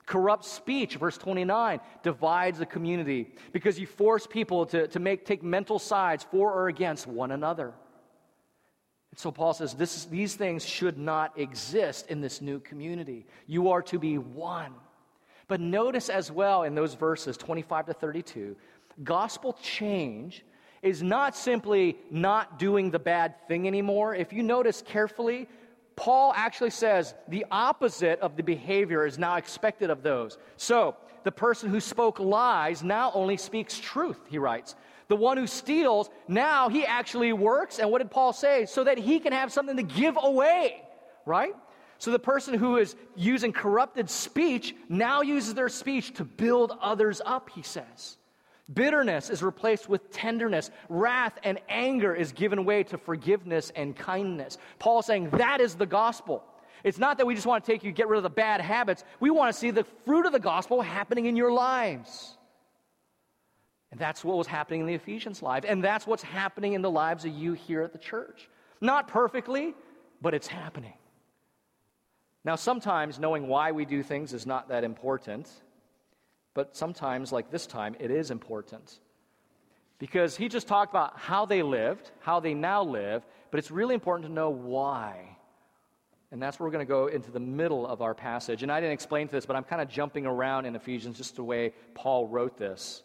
Corrupt 0.06 0.46
speech, 0.46 0.96
verse 0.96 1.18
29, 1.18 1.78
divides 2.02 2.62
a 2.62 2.64
community 2.64 3.34
because 3.52 3.78
you 3.78 3.86
force 3.86 4.26
people 4.26 4.64
to, 4.64 4.88
to 4.88 4.98
make, 4.98 5.26
take 5.26 5.42
mental 5.42 5.78
sides 5.78 6.24
for 6.30 6.50
or 6.50 6.68
against 6.68 7.06
one 7.06 7.32
another. 7.32 7.74
And 9.10 9.18
so 9.18 9.30
Paul 9.30 9.52
says 9.52 9.74
this, 9.74 10.06
these 10.06 10.36
things 10.36 10.64
should 10.64 10.96
not 10.96 11.38
exist 11.38 12.06
in 12.08 12.22
this 12.22 12.40
new 12.40 12.60
community. 12.60 13.26
You 13.46 13.72
are 13.72 13.82
to 13.82 13.98
be 13.98 14.16
one. 14.16 14.72
But 15.50 15.60
notice 15.60 16.08
as 16.10 16.30
well 16.30 16.62
in 16.62 16.76
those 16.76 16.94
verses 16.94 17.36
25 17.36 17.86
to 17.86 17.92
32, 17.92 18.54
gospel 19.04 19.56
change 19.62 20.44
is 20.82 21.02
not 21.02 21.36
simply 21.36 21.98
not 22.10 22.58
doing 22.58 22.90
the 22.90 22.98
bad 22.98 23.34
thing 23.48 23.66
anymore. 23.66 24.14
If 24.14 24.32
you 24.32 24.42
notice 24.42 24.82
carefully, 24.82 25.48
Paul 25.96 26.32
actually 26.34 26.70
says 26.70 27.14
the 27.28 27.44
opposite 27.50 28.20
of 28.20 28.36
the 28.36 28.42
behavior 28.42 29.04
is 29.04 29.18
now 29.18 29.36
expected 29.36 29.90
of 29.90 30.02
those. 30.02 30.38
So, 30.56 30.96
the 31.22 31.32
person 31.32 31.68
who 31.68 31.80
spoke 31.80 32.18
lies 32.18 32.82
now 32.82 33.12
only 33.14 33.36
speaks 33.36 33.78
truth, 33.78 34.18
he 34.28 34.38
writes. 34.38 34.74
The 35.08 35.16
one 35.16 35.36
who 35.36 35.46
steals, 35.46 36.08
now 36.28 36.70
he 36.70 36.86
actually 36.86 37.32
works. 37.34 37.78
And 37.78 37.90
what 37.90 37.98
did 37.98 38.10
Paul 38.10 38.32
say? 38.32 38.64
So 38.64 38.84
that 38.84 38.96
he 38.96 39.18
can 39.18 39.32
have 39.34 39.52
something 39.52 39.76
to 39.76 39.82
give 39.82 40.16
away, 40.18 40.82
right? 41.26 41.54
So 41.98 42.10
the 42.10 42.18
person 42.18 42.54
who 42.54 42.78
is 42.78 42.96
using 43.16 43.52
corrupted 43.52 44.08
speech 44.08 44.74
now 44.88 45.20
uses 45.20 45.52
their 45.52 45.68
speech 45.68 46.14
to 46.14 46.24
build 46.24 46.72
others 46.80 47.20
up, 47.26 47.50
he 47.50 47.60
says. 47.60 48.16
Bitterness 48.72 49.30
is 49.30 49.42
replaced 49.42 49.88
with 49.88 50.10
tenderness. 50.10 50.70
Wrath 50.88 51.38
and 51.42 51.58
anger 51.68 52.14
is 52.14 52.32
given 52.32 52.64
way 52.64 52.84
to 52.84 52.98
forgiveness 52.98 53.72
and 53.74 53.96
kindness. 53.96 54.58
Paul 54.78 55.02
saying 55.02 55.30
that 55.30 55.60
is 55.60 55.74
the 55.74 55.86
gospel. 55.86 56.44
It's 56.84 56.98
not 56.98 57.18
that 57.18 57.26
we 57.26 57.34
just 57.34 57.46
want 57.46 57.64
to 57.64 57.70
take 57.70 57.84
you, 57.84 57.92
get 57.92 58.08
rid 58.08 58.16
of 58.16 58.22
the 58.22 58.30
bad 58.30 58.60
habits. 58.60 59.04
We 59.18 59.30
want 59.30 59.52
to 59.52 59.58
see 59.58 59.70
the 59.70 59.84
fruit 60.04 60.24
of 60.24 60.32
the 60.32 60.40
gospel 60.40 60.80
happening 60.80 61.26
in 61.26 61.36
your 61.36 61.52
lives. 61.52 62.36
And 63.90 63.98
that's 63.98 64.24
what 64.24 64.36
was 64.36 64.46
happening 64.46 64.80
in 64.80 64.86
the 64.86 64.94
Ephesians' 64.94 65.42
lives. 65.42 65.66
And 65.66 65.82
that's 65.82 66.06
what's 66.06 66.22
happening 66.22 66.74
in 66.74 66.82
the 66.82 66.90
lives 66.90 67.24
of 67.24 67.32
you 67.32 67.54
here 67.54 67.82
at 67.82 67.92
the 67.92 67.98
church. 67.98 68.48
Not 68.80 69.08
perfectly, 69.08 69.74
but 70.22 70.32
it's 70.32 70.46
happening. 70.46 70.94
Now, 72.44 72.56
sometimes 72.56 73.18
knowing 73.18 73.48
why 73.48 73.72
we 73.72 73.84
do 73.84 74.02
things 74.02 74.32
is 74.32 74.46
not 74.46 74.68
that 74.68 74.84
important. 74.84 75.50
But 76.54 76.76
sometimes, 76.76 77.32
like 77.32 77.50
this 77.50 77.66
time, 77.66 77.96
it 78.00 78.10
is 78.10 78.30
important. 78.30 78.98
Because 79.98 80.36
he 80.36 80.48
just 80.48 80.66
talked 80.66 80.92
about 80.92 81.18
how 81.18 81.46
they 81.46 81.62
lived, 81.62 82.10
how 82.20 82.40
they 82.40 82.54
now 82.54 82.82
live, 82.82 83.22
but 83.50 83.58
it's 83.58 83.70
really 83.70 83.94
important 83.94 84.26
to 84.26 84.32
know 84.32 84.50
why. 84.50 85.36
And 86.32 86.40
that's 86.40 86.58
where 86.58 86.66
we're 86.66 86.72
going 86.72 86.86
to 86.86 86.88
go 86.88 87.08
into 87.08 87.30
the 87.30 87.40
middle 87.40 87.86
of 87.86 88.02
our 88.02 88.14
passage. 88.14 88.62
And 88.62 88.70
I 88.70 88.80
didn't 88.80 88.92
explain 88.92 89.26
to 89.26 89.32
this, 89.32 89.46
but 89.46 89.56
I'm 89.56 89.64
kind 89.64 89.82
of 89.82 89.88
jumping 89.88 90.26
around 90.26 90.64
in 90.64 90.76
Ephesians 90.76 91.16
just 91.16 91.36
the 91.36 91.44
way 91.44 91.72
Paul 91.94 92.28
wrote 92.28 92.56
this. 92.56 93.02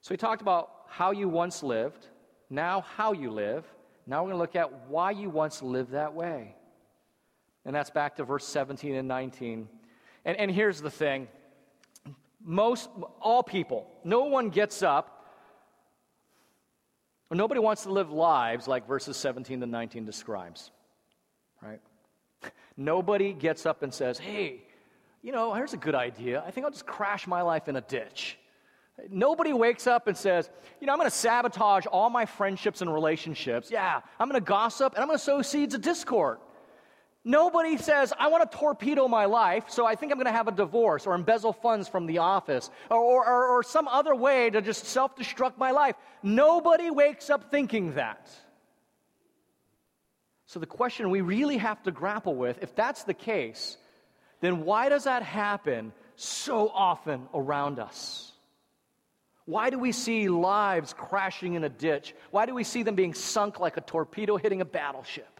So 0.00 0.14
he 0.14 0.16
talked 0.16 0.42
about 0.42 0.70
how 0.88 1.10
you 1.10 1.28
once 1.28 1.62
lived, 1.62 2.06
now 2.48 2.82
how 2.82 3.12
you 3.12 3.30
live. 3.30 3.64
Now 4.06 4.22
we're 4.22 4.30
going 4.30 4.36
to 4.36 4.42
look 4.42 4.56
at 4.56 4.88
why 4.88 5.10
you 5.10 5.28
once 5.28 5.60
lived 5.60 5.92
that 5.92 6.14
way. 6.14 6.54
And 7.64 7.74
that's 7.74 7.90
back 7.90 8.16
to 8.16 8.24
verse 8.24 8.46
17 8.46 8.94
and 8.94 9.08
19. 9.08 9.68
And, 10.24 10.36
and 10.36 10.50
here's 10.50 10.80
the 10.80 10.90
thing 10.90 11.26
most, 12.46 12.88
all 13.20 13.42
people, 13.42 13.90
no 14.04 14.24
one 14.24 14.50
gets 14.50 14.82
up, 14.82 15.26
nobody 17.32 17.60
wants 17.60 17.82
to 17.82 17.90
live 17.90 18.10
lives 18.12 18.68
like 18.68 18.86
verses 18.86 19.16
17 19.16 19.60
to 19.60 19.66
19 19.66 20.04
describes, 20.06 20.70
right? 21.60 21.80
Nobody 22.76 23.32
gets 23.32 23.66
up 23.66 23.82
and 23.82 23.92
says, 23.92 24.18
hey, 24.18 24.62
you 25.22 25.32
know, 25.32 25.52
here's 25.54 25.72
a 25.72 25.78
good 25.78 25.96
idea. 25.96 26.42
I 26.46 26.52
think 26.52 26.64
I'll 26.64 26.70
just 26.70 26.86
crash 26.86 27.26
my 27.26 27.42
life 27.42 27.66
in 27.66 27.74
a 27.74 27.80
ditch. 27.80 28.38
Nobody 29.10 29.52
wakes 29.52 29.86
up 29.88 30.06
and 30.06 30.16
says, 30.16 30.48
you 30.80 30.86
know, 30.86 30.92
I'm 30.92 30.98
going 30.98 31.10
to 31.10 31.16
sabotage 31.16 31.84
all 31.86 32.08
my 32.08 32.26
friendships 32.26 32.80
and 32.80 32.92
relationships. 32.94 33.70
Yeah, 33.70 34.00
I'm 34.20 34.28
going 34.28 34.40
to 34.40 34.46
gossip 34.46 34.94
and 34.94 35.02
I'm 35.02 35.08
going 35.08 35.18
to 35.18 35.24
sow 35.24 35.42
seeds 35.42 35.74
of 35.74 35.82
discord. 35.82 36.38
Nobody 37.28 37.76
says, 37.76 38.12
I 38.16 38.28
want 38.28 38.48
to 38.48 38.56
torpedo 38.56 39.08
my 39.08 39.24
life, 39.24 39.64
so 39.66 39.84
I 39.84 39.96
think 39.96 40.12
I'm 40.12 40.18
going 40.18 40.26
to 40.26 40.32
have 40.32 40.46
a 40.46 40.52
divorce 40.52 41.08
or 41.08 41.14
embezzle 41.16 41.54
funds 41.54 41.88
from 41.88 42.06
the 42.06 42.18
office 42.18 42.70
or, 42.88 43.26
or, 43.26 43.48
or 43.48 43.62
some 43.64 43.88
other 43.88 44.14
way 44.14 44.48
to 44.48 44.62
just 44.62 44.84
self 44.84 45.16
destruct 45.16 45.58
my 45.58 45.72
life. 45.72 45.96
Nobody 46.22 46.88
wakes 46.88 47.28
up 47.28 47.50
thinking 47.50 47.94
that. 47.94 48.30
So, 50.46 50.60
the 50.60 50.66
question 50.66 51.10
we 51.10 51.20
really 51.20 51.56
have 51.56 51.82
to 51.82 51.90
grapple 51.90 52.36
with 52.36 52.62
if 52.62 52.76
that's 52.76 53.02
the 53.02 53.14
case, 53.14 53.76
then 54.40 54.64
why 54.64 54.88
does 54.88 55.02
that 55.02 55.24
happen 55.24 55.92
so 56.14 56.68
often 56.68 57.26
around 57.34 57.80
us? 57.80 58.30
Why 59.46 59.70
do 59.70 59.80
we 59.80 59.90
see 59.90 60.28
lives 60.28 60.94
crashing 60.96 61.54
in 61.54 61.64
a 61.64 61.68
ditch? 61.68 62.14
Why 62.30 62.46
do 62.46 62.54
we 62.54 62.62
see 62.62 62.84
them 62.84 62.94
being 62.94 63.14
sunk 63.14 63.58
like 63.58 63.76
a 63.76 63.80
torpedo 63.80 64.36
hitting 64.36 64.60
a 64.60 64.64
battleship? 64.64 65.35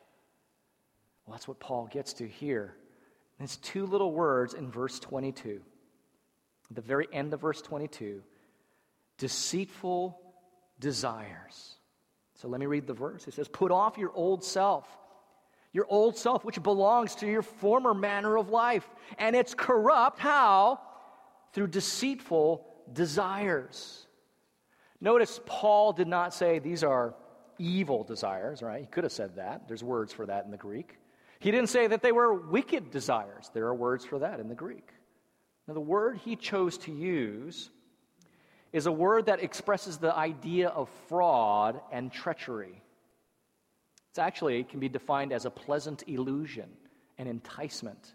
Well, 1.27 1.35
that's 1.35 1.49
what 1.49 1.59
Paul 1.59 1.89
gets 1.91 2.13
to 2.15 2.27
here. 2.27 2.77
It's 3.41 3.57
two 3.59 3.87
little 3.87 4.13
words 4.13 4.55
in 4.55 4.71
verse 4.71 4.99
22. 4.99 5.61
At 6.71 6.77
the 6.77 6.83
very 6.83 7.07
end 7.13 7.33
of 7.35 7.41
verse 7.41 7.61
22 7.63 8.23
deceitful 9.19 10.21
desires. 10.79 11.77
So 12.35 12.49
let 12.49 12.61
me 12.61 12.67
read 12.67 12.87
the 12.87 12.93
verse. 12.93 13.27
It 13.27 13.35
says, 13.35 13.49
Put 13.49 13.71
off 13.71 13.97
your 13.97 14.13
old 14.15 14.45
self, 14.45 14.87
your 15.73 15.87
old 15.89 16.19
self, 16.19 16.45
which 16.45 16.63
belongs 16.63 17.15
to 17.17 17.27
your 17.27 17.43
former 17.43 17.95
manner 17.95 18.37
of 18.37 18.51
life, 18.51 18.87
and 19.17 19.35
it's 19.35 19.55
corrupt. 19.55 20.19
How? 20.19 20.81
Through 21.55 21.69
deceitful 21.69 22.67
desires. 22.93 24.07
Notice 25.01 25.41
Paul 25.47 25.95
did 25.95 26.09
not 26.09 26.35
say 26.35 26.59
these 26.59 26.85
are 26.85 27.15
evil 27.59 28.05
desires, 28.05 28.63
right? 28.63 28.81
He 28.81 28.87
could 28.87 29.05
have 29.05 29.13
said 29.13 29.37
that. 29.37 29.67
There's 29.67 29.83
words 29.83 30.13
for 30.13 30.27
that 30.27 30.45
in 30.45 30.51
the 30.51 30.59
Greek. 30.59 30.99
He 31.39 31.51
didn't 31.51 31.69
say 31.69 31.87
that 31.87 32.03
they 32.03 32.13
were 32.13 32.33
wicked 32.33 32.91
desires. 32.91 33.51
There 33.53 33.67
are 33.67 33.75
words 33.75 34.05
for 34.05 34.21
that 34.21 34.41
in 34.41 34.49
the 34.49 34.55
Greek. 34.55 34.89
Now, 35.69 35.75
the 35.75 35.81
word 35.81 36.19
he 36.25 36.37
chose 36.37 36.79
to 36.79 36.93
use 36.93 37.71
is 38.73 38.87
a 38.87 38.93
word 38.93 39.27
that 39.27 39.43
expresses 39.43 39.99
the 39.99 40.15
idea 40.15 40.69
of 40.69 40.89
fraud 41.09 41.81
and 41.91 42.13
treachery. 42.13 42.83
It's 44.11 44.19
actually 44.19 44.61
it 44.61 44.69
can 44.69 44.81
be 44.81 44.89
defined 44.89 45.33
as 45.33 45.45
a 45.45 45.51
pleasant 45.51 46.05
illusion, 46.07 46.71
an 47.19 47.27
enticement. 47.27 48.15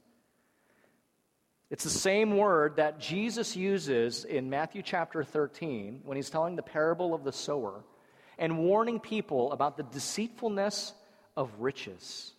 It's 1.69 1.83
the 1.83 1.89
same 1.89 2.37
word 2.37 2.77
that 2.77 2.99
Jesus 2.99 3.55
uses 3.55 4.25
in 4.25 4.49
Matthew 4.49 4.81
chapter 4.81 5.23
13 5.23 6.01
when 6.03 6.17
he's 6.17 6.29
telling 6.29 6.55
the 6.55 6.63
parable 6.63 7.13
of 7.13 7.23
the 7.23 7.31
sower 7.31 7.83
and 8.37 8.57
warning 8.59 8.99
people 8.99 9.51
about 9.51 9.77
the 9.77 9.83
deceitfulness 9.83 10.93
of 11.37 11.49
riches. 11.59 12.33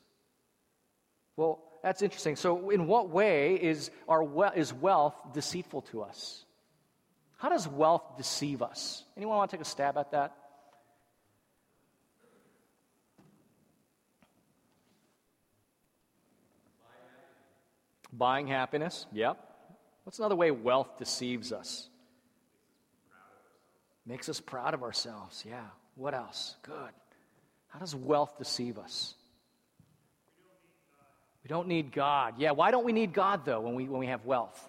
Well, 1.36 1.62
that's 1.82 2.02
interesting. 2.02 2.36
So, 2.36 2.70
in 2.70 2.86
what 2.86 3.10
way 3.10 3.54
is, 3.54 3.90
our 4.08 4.22
we- 4.22 4.46
is 4.54 4.72
wealth 4.72 5.14
deceitful 5.32 5.82
to 5.82 6.02
us? 6.02 6.44
How 7.38 7.48
does 7.48 7.66
wealth 7.66 8.16
deceive 8.16 8.62
us? 8.62 9.04
Anyone 9.16 9.36
want 9.36 9.50
to 9.50 9.56
take 9.56 9.66
a 9.66 9.68
stab 9.68 9.98
at 9.98 10.12
that? 10.12 10.36
Buying 18.12 18.46
happiness. 18.46 19.06
Yep. 19.12 19.38
What's 20.04 20.18
another 20.18 20.36
way 20.36 20.50
wealth 20.50 20.98
deceives 20.98 21.50
us? 21.50 21.88
Makes 24.04 24.28
us 24.28 24.40
proud 24.40 24.74
of 24.74 24.82
ourselves. 24.82 25.44
Yeah. 25.48 25.64
What 25.94 26.14
else? 26.14 26.56
Good. 26.62 26.92
How 27.68 27.78
does 27.78 27.94
wealth 27.94 28.36
deceive 28.38 28.78
us? 28.78 29.14
We 31.42 31.48
don't 31.48 31.68
need 31.68 31.92
God. 31.92 32.34
Yeah, 32.38 32.52
why 32.52 32.70
don't 32.70 32.84
we 32.84 32.92
need 32.92 33.12
God 33.12 33.44
though 33.44 33.60
when 33.60 33.74
we, 33.74 33.88
when 33.88 34.00
we 34.00 34.06
have 34.06 34.24
wealth? 34.24 34.68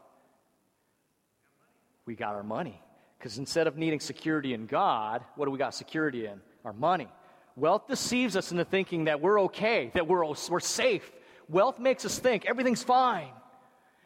We 2.05 2.15
got 2.15 2.36
our 2.36 2.43
money. 2.43 2.81
Because 3.17 3.38
instead 3.38 3.67
of 3.67 3.77
needing 3.77 3.99
security 3.99 4.53
in 4.53 4.65
God, 4.65 5.23
what 5.36 5.45
do 5.45 5.51
we 5.51 5.57
got 5.57 5.73
security 5.73 6.25
in? 6.25 6.41
Our 6.65 6.73
money. 6.73 7.07
Wealth 7.55 7.88
deceives 7.88 8.36
us 8.36 8.51
into 8.51 8.65
thinking 8.65 9.05
that 9.05 9.21
we're 9.21 9.41
okay, 9.43 9.91
that 9.93 10.07
we're, 10.07 10.25
we're 10.25 10.59
safe. 10.59 11.09
Wealth 11.47 11.79
makes 11.79 12.03
us 12.03 12.17
think 12.19 12.45
everything's 12.45 12.83
fine. 12.83 13.29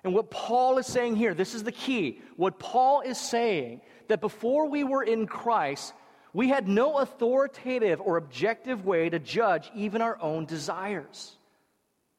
And 0.04 0.14
what 0.14 0.30
Paul 0.30 0.78
is 0.78 0.86
saying 0.86 1.16
here, 1.16 1.34
this 1.34 1.56
is 1.56 1.64
the 1.64 1.72
key. 1.72 2.22
What 2.36 2.60
Paul 2.60 3.02
is 3.02 3.18
saying, 3.18 3.82
that 4.08 4.22
before 4.22 4.70
we 4.70 4.84
were 4.84 5.04
in 5.04 5.28
Christ, 5.28 5.94
we 6.34 6.50
had 6.50 6.68
no 6.68 7.00
authoritative 7.00 8.00
or 8.02 8.18
objective 8.18 8.86
way 8.86 9.10
to 9.10 9.20
judge 9.20 9.72
even 9.74 10.02
our 10.02 10.22
own 10.22 10.46
desires. 10.46 11.38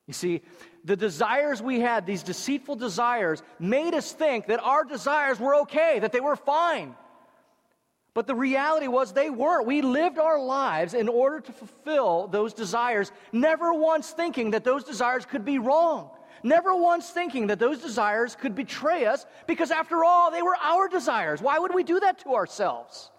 You 0.08 0.14
see, 0.14 0.40
the 0.84 0.96
desires 0.96 1.60
we 1.60 1.80
had, 1.80 2.06
these 2.06 2.22
deceitful 2.22 2.76
desires, 2.76 3.42
made 3.60 3.94
us 3.94 4.10
think 4.10 4.46
that 4.46 4.58
our 4.60 4.82
desires 4.82 5.38
were 5.38 5.54
okay, 5.56 5.98
that 5.98 6.12
they 6.12 6.20
were 6.20 6.34
fine. 6.34 6.96
But 8.14 8.26
the 8.26 8.34
reality 8.34 8.88
was 8.88 9.12
they 9.12 9.28
weren't. 9.28 9.66
We 9.66 9.82
lived 9.82 10.18
our 10.18 10.40
lives 10.40 10.94
in 10.94 11.08
order 11.08 11.40
to 11.40 11.52
fulfill 11.52 12.26
those 12.26 12.54
desires, 12.54 13.12
never 13.32 13.74
once 13.74 14.10
thinking 14.10 14.52
that 14.52 14.64
those 14.64 14.82
desires 14.82 15.26
could 15.26 15.44
be 15.44 15.58
wrong. 15.58 16.10
Never 16.42 16.74
once 16.74 17.10
thinking 17.10 17.48
that 17.48 17.58
those 17.58 17.80
desires 17.80 18.34
could 18.34 18.54
betray 18.54 19.04
us 19.04 19.26
because, 19.46 19.70
after 19.70 20.04
all, 20.04 20.30
they 20.30 20.40
were 20.40 20.56
our 20.62 20.88
desires. 20.88 21.42
Why 21.42 21.58
would 21.58 21.74
we 21.74 21.84
do 21.84 22.00
that 22.00 22.20
to 22.20 22.34
ourselves? 22.34 23.10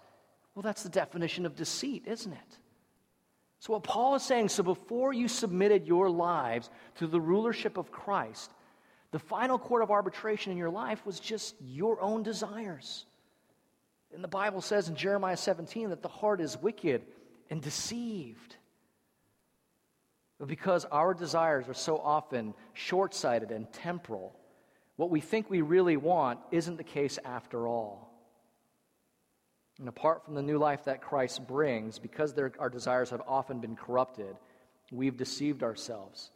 Well, 0.56 0.62
that's 0.62 0.82
the 0.82 0.88
definition 0.88 1.46
of 1.46 1.54
deceit, 1.54 2.04
isn't 2.06 2.32
it? 2.32 2.58
So, 3.60 3.74
what 3.74 3.82
Paul 3.82 4.14
is 4.14 4.22
saying, 4.22 4.48
so 4.48 4.62
before 4.62 5.12
you 5.12 5.28
submitted 5.28 5.86
your 5.86 6.08
lives 6.08 6.70
to 6.96 7.06
the 7.06 7.20
rulership 7.20 7.76
of 7.76 7.92
Christ, 7.92 8.50
the 9.10 9.18
final 9.18 9.58
court 9.58 9.82
of 9.82 9.90
arbitration 9.90 10.50
in 10.50 10.58
your 10.58 10.70
life 10.70 11.04
was 11.04 11.20
just 11.20 11.54
your 11.60 12.00
own 12.00 12.22
desires. 12.22 13.04
And 14.14 14.24
the 14.24 14.28
Bible 14.28 14.62
says 14.62 14.88
in 14.88 14.96
Jeremiah 14.96 15.36
17 15.36 15.90
that 15.90 16.02
the 16.02 16.08
heart 16.08 16.40
is 16.40 16.56
wicked 16.56 17.02
and 17.50 17.60
deceived. 17.60 18.56
But 20.38 20.48
because 20.48 20.86
our 20.86 21.12
desires 21.12 21.68
are 21.68 21.74
so 21.74 21.98
often 21.98 22.54
short 22.72 23.14
sighted 23.14 23.50
and 23.50 23.70
temporal, 23.72 24.34
what 24.96 25.10
we 25.10 25.20
think 25.20 25.50
we 25.50 25.60
really 25.60 25.98
want 25.98 26.40
isn't 26.50 26.78
the 26.78 26.84
case 26.84 27.18
after 27.26 27.68
all. 27.68 28.09
And 29.80 29.88
apart 29.88 30.26
from 30.26 30.34
the 30.34 30.42
new 30.42 30.58
life 30.58 30.84
that 30.84 31.00
Christ 31.00 31.46
brings, 31.48 31.98
because 31.98 32.34
our 32.58 32.68
desires 32.68 33.08
have 33.10 33.22
often 33.26 33.60
been 33.60 33.74
corrupted, 33.74 34.36
we've 34.92 35.16
deceived 35.16 35.62
ourselves. 35.62 36.30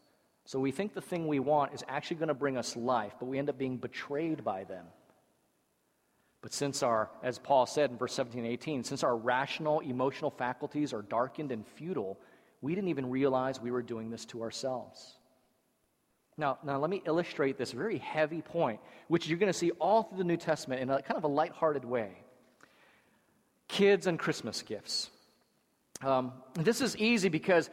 So 0.47 0.59
we 0.59 0.73
think 0.73 0.95
the 0.95 1.03
thing 1.03 1.29
we 1.29 1.41
want 1.41 1.75
is 1.75 1.85
actually 1.87 2.17
going 2.17 2.29
to 2.29 2.35
bring 2.35 2.57
us 2.57 2.75
life, 2.75 3.13
but 3.21 3.27
we 3.27 3.39
end 3.39 3.51
up 3.51 3.59
being 3.59 3.77
betrayed 3.77 4.45
by 4.45 4.65
them. 4.65 4.87
But 6.41 6.55
since 6.55 6.83
our, 6.83 7.11
as 7.23 7.39
Paul 7.39 7.67
said 7.67 7.91
in 7.91 7.99
verse 7.99 8.15
17 8.15 8.45
and 8.45 8.53
18, 8.53 8.83
since 8.83 9.03
our 9.03 9.17
rational, 9.17 9.81
emotional 9.81 10.31
faculties 10.31 10.95
are 10.95 11.03
darkened 11.03 11.53
and 11.53 11.67
futile, 11.67 12.19
we 12.63 12.75
didn't 12.75 12.89
even 12.89 13.11
realize 13.11 13.61
we 13.61 13.71
were 13.71 13.83
doing 13.83 14.11
this 14.11 14.25
to 14.27 14.41
ourselves. 14.41 15.19
Now, 16.39 16.59
now 16.65 16.79
let 16.79 16.89
me 16.89 17.03
illustrate 17.07 17.59
this 17.59 17.73
very 17.73 17.99
heavy 17.99 18.41
point, 18.41 18.81
which 19.09 19.29
you're 19.29 19.39
going 19.39 19.53
to 19.53 19.59
see 19.59 19.71
all 19.73 20.05
through 20.05 20.19
the 20.19 20.25
New 20.25 20.39
Testament 20.39 20.81
in 20.81 20.89
a 20.89 21.03
kind 21.03 21.19
of 21.19 21.25
a 21.25 21.29
lighthearted 21.29 21.85
way. 21.85 22.24
Kids 23.69 24.07
and 24.07 24.19
Christmas 24.19 24.63
gifts. 24.63 25.11
Um, 26.03 26.33
this 26.55 26.81
is 26.81 26.97
easy 26.97 27.29
because 27.29 27.71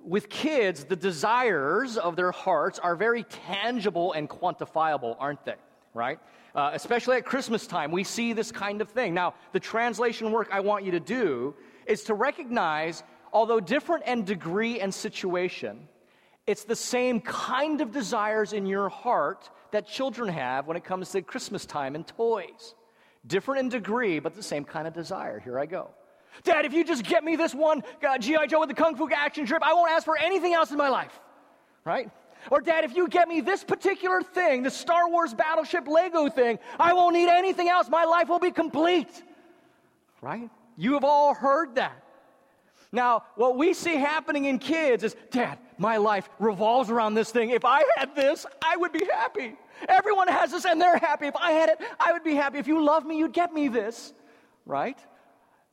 with 0.00 0.28
kids, 0.28 0.84
the 0.84 0.96
desires 0.96 1.96
of 1.96 2.14
their 2.14 2.30
hearts 2.30 2.78
are 2.78 2.94
very 2.94 3.24
tangible 3.24 4.12
and 4.12 4.28
quantifiable, 4.28 5.16
aren't 5.18 5.44
they? 5.44 5.56
Right? 5.94 6.18
Uh, 6.54 6.70
especially 6.74 7.16
at 7.16 7.24
Christmas 7.24 7.66
time, 7.66 7.90
we 7.90 8.04
see 8.04 8.32
this 8.32 8.52
kind 8.52 8.80
of 8.80 8.90
thing. 8.90 9.14
Now, 9.14 9.34
the 9.52 9.60
translation 9.60 10.30
work 10.30 10.48
I 10.52 10.60
want 10.60 10.84
you 10.84 10.92
to 10.92 11.00
do 11.00 11.54
is 11.86 12.04
to 12.04 12.14
recognize, 12.14 13.02
although 13.32 13.60
different 13.60 14.04
in 14.06 14.24
degree 14.24 14.80
and 14.80 14.92
situation, 14.92 15.88
it's 16.46 16.64
the 16.64 16.76
same 16.76 17.20
kind 17.20 17.80
of 17.80 17.90
desires 17.90 18.52
in 18.52 18.66
your 18.66 18.88
heart 18.88 19.50
that 19.70 19.88
children 19.88 20.28
have 20.28 20.66
when 20.66 20.76
it 20.76 20.84
comes 20.84 21.10
to 21.10 21.22
Christmas 21.22 21.64
time 21.64 21.94
and 21.94 22.06
toys. 22.06 22.74
Different 23.26 23.60
in 23.60 23.68
degree, 23.70 24.18
but 24.18 24.34
the 24.34 24.42
same 24.42 24.64
kind 24.64 24.86
of 24.86 24.92
desire. 24.92 25.40
Here 25.40 25.58
I 25.58 25.66
go. 25.66 25.90
Dad, 26.42 26.64
if 26.64 26.72
you 26.72 26.84
just 26.84 27.04
get 27.04 27.24
me 27.24 27.36
this 27.36 27.54
one 27.54 27.82
uh, 28.06 28.18
G.I. 28.18 28.46
Joe 28.46 28.60
with 28.60 28.68
the 28.68 28.74
Kung 28.74 28.96
Fu 28.96 29.08
action 29.10 29.46
trip, 29.46 29.62
I 29.62 29.72
won't 29.72 29.90
ask 29.90 30.04
for 30.04 30.18
anything 30.18 30.52
else 30.52 30.70
in 30.70 30.76
my 30.76 30.88
life. 30.88 31.12
Right? 31.84 32.10
Or, 32.50 32.60
Dad, 32.60 32.84
if 32.84 32.94
you 32.94 33.08
get 33.08 33.28
me 33.28 33.40
this 33.40 33.64
particular 33.64 34.20
thing, 34.22 34.62
the 34.62 34.70
Star 34.70 35.08
Wars 35.08 35.32
Battleship 35.32 35.86
Lego 35.88 36.28
thing, 36.28 36.58
I 36.78 36.92
won't 36.92 37.14
need 37.14 37.28
anything 37.28 37.68
else. 37.68 37.88
My 37.88 38.04
life 38.04 38.28
will 38.28 38.38
be 38.38 38.50
complete. 38.50 39.22
Right? 40.20 40.50
You 40.76 40.94
have 40.94 41.04
all 41.04 41.34
heard 41.34 41.76
that. 41.76 42.02
Now, 42.92 43.24
what 43.36 43.56
we 43.56 43.72
see 43.74 43.96
happening 43.96 44.44
in 44.44 44.58
kids 44.58 45.02
is, 45.02 45.16
Dad, 45.30 45.58
my 45.78 45.96
life 45.96 46.28
revolves 46.38 46.90
around 46.90 47.14
this 47.14 47.30
thing. 47.30 47.50
If 47.50 47.64
I 47.64 47.82
had 47.96 48.14
this, 48.14 48.46
I 48.62 48.76
would 48.76 48.92
be 48.92 49.04
happy. 49.06 49.56
Everyone 49.88 50.28
has 50.28 50.50
this 50.50 50.64
and 50.64 50.80
they're 50.80 50.98
happy. 50.98 51.26
If 51.26 51.36
I 51.36 51.52
had 51.52 51.68
it, 51.68 51.78
I 51.98 52.12
would 52.12 52.24
be 52.24 52.34
happy. 52.34 52.58
If 52.58 52.66
you 52.66 52.84
love 52.84 53.04
me, 53.04 53.18
you'd 53.18 53.32
get 53.32 53.52
me 53.52 53.68
this. 53.68 54.12
Right? 54.66 54.98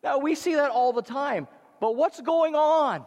Now, 0.03 0.17
we 0.17 0.35
see 0.35 0.55
that 0.55 0.71
all 0.71 0.93
the 0.93 1.01
time. 1.01 1.47
But 1.79 1.95
what's 1.95 2.21
going 2.21 2.55
on? 2.55 3.05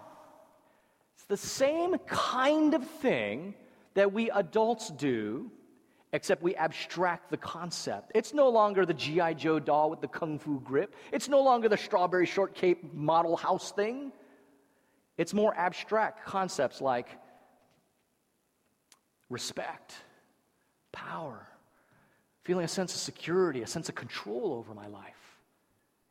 It's 1.17 1.27
the 1.27 1.37
same 1.37 1.97
kind 2.07 2.75
of 2.75 2.87
thing 2.87 3.55
that 3.95 4.13
we 4.13 4.31
adults 4.31 4.91
do, 4.91 5.51
except 6.13 6.43
we 6.43 6.55
abstract 6.57 7.31
the 7.31 7.37
concept. 7.37 8.13
It's 8.15 8.35
no 8.35 8.49
longer 8.49 8.85
the 8.85 8.95
G.I. 8.95 9.35
Joe 9.35 9.59
doll 9.59 9.91
with 9.91 10.01
the 10.01 10.09
kung 10.09 10.39
fu 10.39 10.61
grip, 10.61 10.95
it's 11.13 11.29
no 11.29 11.43
longer 11.43 11.69
the 11.69 11.77
strawberry 11.77 12.27
shortcake 12.27 12.93
model 12.93 13.37
house 13.37 13.73
thing. 13.73 14.13
It's 15.17 15.33
more 15.33 15.55
abstract 15.57 16.27
concepts 16.27 16.81
like 16.81 17.09
respect, 19.31 19.95
power, 20.95 21.47
feeling 22.43 22.65
a 22.65 22.69
sense 22.69 22.95
of 22.95 23.01
security, 23.01 23.63
a 23.63 23.67
sense 23.67 23.89
of 23.89 23.95
control 23.95 24.55
over 24.55 24.73
my 24.73 24.87
life. 24.87 25.13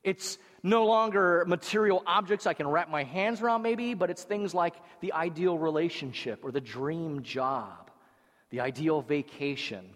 It's 0.03 0.37
no 0.61 0.85
longer 0.85 1.45
material 1.47 2.03
objects 2.05 2.45
I 2.45 2.53
can 2.53 2.67
wrap 2.67 2.89
my 2.89 3.03
hands 3.03 3.41
around, 3.41 3.61
maybe, 3.61 3.93
but 3.93 4.09
it's 4.09 4.23
things 4.23 4.53
like 4.53 4.75
the 4.99 5.13
ideal 5.13 5.57
relationship 5.57 6.43
or 6.43 6.51
the 6.51 6.61
dream 6.61 7.23
job, 7.23 7.89
the 8.49 8.59
ideal 8.59 9.01
vacation. 9.01 9.89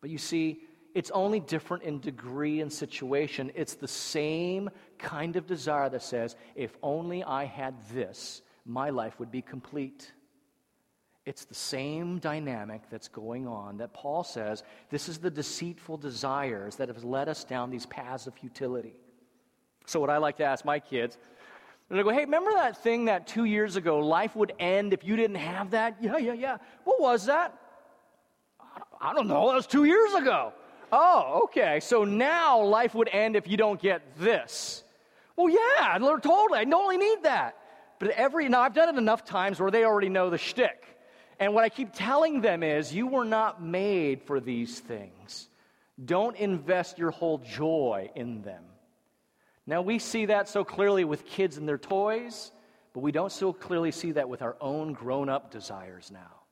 But 0.00 0.10
you 0.10 0.18
see, 0.18 0.62
it's 0.94 1.10
only 1.10 1.40
different 1.40 1.84
in 1.84 2.00
degree 2.00 2.60
and 2.60 2.72
situation. 2.72 3.52
It's 3.54 3.74
the 3.74 3.88
same 3.88 4.70
kind 4.98 5.36
of 5.36 5.46
desire 5.46 5.88
that 5.88 6.02
says, 6.02 6.36
if 6.54 6.76
only 6.82 7.22
I 7.22 7.44
had 7.44 7.74
this, 7.92 8.42
my 8.64 8.90
life 8.90 9.18
would 9.18 9.30
be 9.30 9.42
complete. 9.42 10.12
It's 11.24 11.44
the 11.44 11.54
same 11.54 12.18
dynamic 12.18 12.82
that's 12.90 13.06
going 13.06 13.46
on 13.46 13.76
that 13.76 13.92
Paul 13.92 14.24
says 14.24 14.64
this 14.90 15.08
is 15.08 15.18
the 15.18 15.30
deceitful 15.30 15.98
desires 15.98 16.76
that 16.76 16.88
have 16.88 17.04
led 17.04 17.28
us 17.28 17.44
down 17.44 17.70
these 17.70 17.86
paths 17.86 18.26
of 18.26 18.34
futility. 18.34 18.96
So, 19.86 20.00
what 20.00 20.10
I 20.10 20.18
like 20.18 20.36
to 20.38 20.44
ask 20.44 20.64
my 20.64 20.80
kids, 20.80 21.18
and 21.88 21.98
they 21.98 22.02
go, 22.02 22.10
hey, 22.10 22.24
remember 22.24 22.52
that 22.54 22.82
thing 22.82 23.04
that 23.04 23.26
two 23.26 23.44
years 23.44 23.76
ago 23.76 23.98
life 23.98 24.34
would 24.34 24.52
end 24.58 24.92
if 24.92 25.04
you 25.04 25.14
didn't 25.14 25.36
have 25.36 25.70
that? 25.70 25.96
Yeah, 26.00 26.16
yeah, 26.16 26.32
yeah. 26.32 26.56
What 26.84 27.00
was 27.00 27.26
that? 27.26 27.56
I 29.00 29.12
don't 29.12 29.28
know. 29.28 29.48
That 29.48 29.56
was 29.56 29.66
two 29.66 29.84
years 29.84 30.14
ago. 30.14 30.52
Oh, 30.90 31.42
okay. 31.44 31.80
So 31.80 32.04
now 32.04 32.62
life 32.62 32.94
would 32.94 33.08
end 33.08 33.36
if 33.36 33.46
you 33.46 33.56
don't 33.56 33.80
get 33.80 34.16
this. 34.18 34.84
Well, 35.36 35.48
yeah, 35.48 35.98
totally. 35.98 36.58
I 36.58 36.64
only 36.74 36.98
need 36.98 37.24
that. 37.24 37.56
But 37.98 38.10
every, 38.10 38.48
now 38.48 38.62
I've 38.62 38.74
done 38.74 38.88
it 38.88 38.98
enough 38.98 39.24
times 39.24 39.60
where 39.60 39.70
they 39.70 39.84
already 39.84 40.08
know 40.08 40.30
the 40.30 40.38
shtick. 40.38 40.92
And 41.42 41.54
what 41.54 41.64
I 41.64 41.70
keep 41.70 41.92
telling 41.92 42.40
them 42.40 42.62
is, 42.62 42.94
you 42.94 43.08
were 43.08 43.24
not 43.24 43.60
made 43.60 44.22
for 44.22 44.38
these 44.38 44.78
things. 44.78 45.48
Don't 46.02 46.36
invest 46.36 47.00
your 47.00 47.10
whole 47.10 47.38
joy 47.38 48.10
in 48.14 48.42
them. 48.42 48.62
Now, 49.66 49.82
we 49.82 49.98
see 49.98 50.26
that 50.26 50.48
so 50.48 50.62
clearly 50.62 51.02
with 51.04 51.26
kids 51.26 51.56
and 51.56 51.68
their 51.68 51.78
toys, 51.78 52.52
but 52.94 53.00
we 53.00 53.10
don't 53.10 53.32
so 53.32 53.52
clearly 53.52 53.90
see 53.90 54.12
that 54.12 54.28
with 54.28 54.40
our 54.40 54.56
own 54.60 54.92
grown 54.92 55.28
up 55.28 55.50
desires 55.50 56.12
now. 56.12 56.44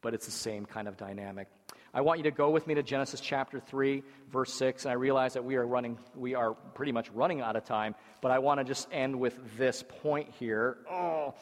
But 0.00 0.14
it's 0.14 0.24
the 0.24 0.32
same 0.32 0.64
kind 0.64 0.88
of 0.88 0.96
dynamic. 0.96 1.48
I 1.92 2.00
want 2.00 2.20
you 2.20 2.24
to 2.24 2.30
go 2.30 2.48
with 2.48 2.66
me 2.66 2.74
to 2.76 2.82
Genesis 2.82 3.20
chapter 3.20 3.60
3, 3.60 4.02
verse 4.32 4.54
6. 4.54 4.86
And 4.86 4.92
I 4.92 4.94
realize 4.94 5.34
that 5.34 5.44
we 5.44 5.56
are 5.56 5.66
running, 5.66 5.98
we 6.14 6.34
are 6.34 6.54
pretty 6.54 6.92
much 6.92 7.10
running 7.10 7.42
out 7.42 7.56
of 7.56 7.66
time, 7.66 7.94
but 8.22 8.30
I 8.30 8.38
want 8.38 8.60
to 8.60 8.64
just 8.64 8.88
end 8.92 9.20
with 9.20 9.58
this 9.58 9.84
point 10.00 10.30
here. 10.38 10.78
Oh, 10.90 11.34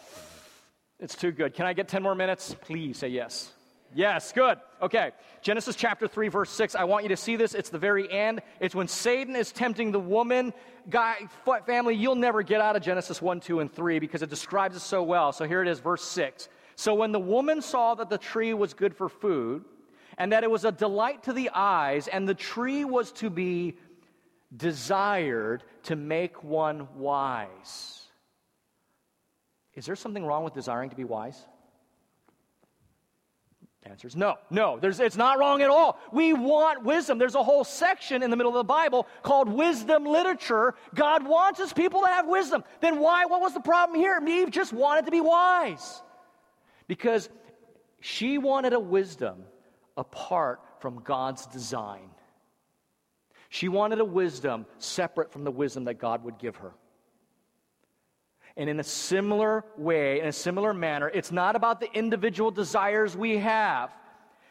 it's 1.00 1.14
too 1.14 1.32
good. 1.32 1.54
Can 1.54 1.66
I 1.66 1.72
get 1.72 1.88
10 1.88 2.02
more 2.02 2.14
minutes? 2.14 2.54
Please 2.62 2.98
say 2.98 3.08
yes. 3.08 3.52
Yes, 3.94 4.32
good. 4.32 4.58
Okay. 4.82 5.12
Genesis 5.42 5.76
chapter 5.76 6.08
3, 6.08 6.28
verse 6.28 6.50
6. 6.50 6.74
I 6.74 6.84
want 6.84 7.04
you 7.04 7.08
to 7.10 7.16
see 7.16 7.36
this. 7.36 7.54
It's 7.54 7.70
the 7.70 7.78
very 7.78 8.10
end. 8.10 8.42
It's 8.60 8.74
when 8.74 8.88
Satan 8.88 9.36
is 9.36 9.52
tempting 9.52 9.92
the 9.92 10.00
woman. 10.00 10.52
Guy, 10.90 11.28
family, 11.66 11.94
you'll 11.94 12.14
never 12.14 12.42
get 12.42 12.60
out 12.60 12.76
of 12.76 12.82
Genesis 12.82 13.22
1, 13.22 13.40
2, 13.40 13.60
and 13.60 13.72
3 13.72 13.98
because 13.98 14.22
it 14.22 14.30
describes 14.30 14.76
it 14.76 14.80
so 14.80 15.02
well. 15.02 15.32
So 15.32 15.46
here 15.46 15.62
it 15.62 15.68
is, 15.68 15.78
verse 15.78 16.02
6. 16.02 16.48
So 16.74 16.94
when 16.94 17.12
the 17.12 17.20
woman 17.20 17.62
saw 17.62 17.94
that 17.94 18.10
the 18.10 18.18
tree 18.18 18.52
was 18.54 18.74
good 18.74 18.94
for 18.94 19.08
food, 19.08 19.64
and 20.18 20.32
that 20.32 20.44
it 20.44 20.50
was 20.50 20.64
a 20.64 20.72
delight 20.72 21.22
to 21.24 21.32
the 21.32 21.50
eyes, 21.54 22.08
and 22.08 22.28
the 22.28 22.34
tree 22.34 22.84
was 22.84 23.12
to 23.12 23.30
be 23.30 23.76
desired 24.56 25.62
to 25.84 25.96
make 25.96 26.42
one 26.42 26.88
wise. 26.96 28.05
Is 29.76 29.86
there 29.86 29.96
something 29.96 30.24
wrong 30.24 30.42
with 30.42 30.54
desiring 30.54 30.90
to 30.90 30.96
be 30.96 31.04
wise? 31.04 31.46
answer 33.90 34.08
is 34.08 34.16
no. 34.16 34.36
No, 34.50 34.78
it's 34.82 35.16
not 35.16 35.38
wrong 35.38 35.62
at 35.62 35.70
all. 35.70 35.98
We 36.12 36.32
want 36.32 36.84
wisdom. 36.84 37.18
There's 37.18 37.34
a 37.34 37.42
whole 37.42 37.64
section 37.64 38.22
in 38.22 38.30
the 38.30 38.36
middle 38.36 38.50
of 38.52 38.56
the 38.56 38.64
Bible 38.64 39.06
called 39.22 39.48
wisdom 39.48 40.04
literature. 40.04 40.74
God 40.94 41.26
wants 41.26 41.60
his 41.60 41.72
people 41.72 42.00
to 42.00 42.06
have 42.08 42.26
wisdom. 42.26 42.64
Then 42.80 42.98
why? 42.98 43.26
What 43.26 43.40
was 43.40 43.54
the 43.54 43.60
problem 43.60 43.98
here? 43.98 44.20
Eve 44.26 44.50
just 44.50 44.72
wanted 44.72 45.04
to 45.04 45.10
be 45.10 45.20
wise. 45.20 46.02
Because 46.88 47.28
she 48.00 48.38
wanted 48.38 48.72
a 48.72 48.80
wisdom 48.80 49.44
apart 49.96 50.60
from 50.80 51.02
God's 51.02 51.46
design. 51.46 52.10
She 53.48 53.68
wanted 53.68 54.00
a 54.00 54.04
wisdom 54.04 54.66
separate 54.78 55.32
from 55.32 55.44
the 55.44 55.50
wisdom 55.50 55.84
that 55.84 55.94
God 55.94 56.24
would 56.24 56.38
give 56.38 56.56
her. 56.56 56.74
And 58.56 58.70
in 58.70 58.80
a 58.80 58.84
similar 58.84 59.64
way, 59.76 60.20
in 60.20 60.26
a 60.26 60.32
similar 60.32 60.72
manner, 60.72 61.10
it's 61.12 61.30
not 61.30 61.56
about 61.56 61.80
the 61.80 61.92
individual 61.92 62.50
desires 62.50 63.16
we 63.16 63.36
have, 63.38 63.90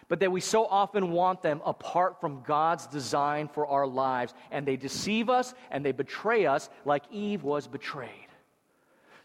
but 0.07 0.19
that 0.19 0.31
we 0.31 0.41
so 0.41 0.65
often 0.65 1.11
want 1.11 1.41
them 1.41 1.61
apart 1.65 2.21
from 2.21 2.43
God's 2.43 2.85
design 2.85 3.47
for 3.47 3.65
our 3.65 3.87
lives. 3.87 4.33
And 4.51 4.65
they 4.65 4.77
deceive 4.77 5.29
us 5.29 5.55
and 5.71 5.83
they 5.83 5.91
betray 5.91 6.45
us 6.45 6.69
like 6.85 7.03
Eve 7.11 7.43
was 7.43 7.67
betrayed. 7.67 8.11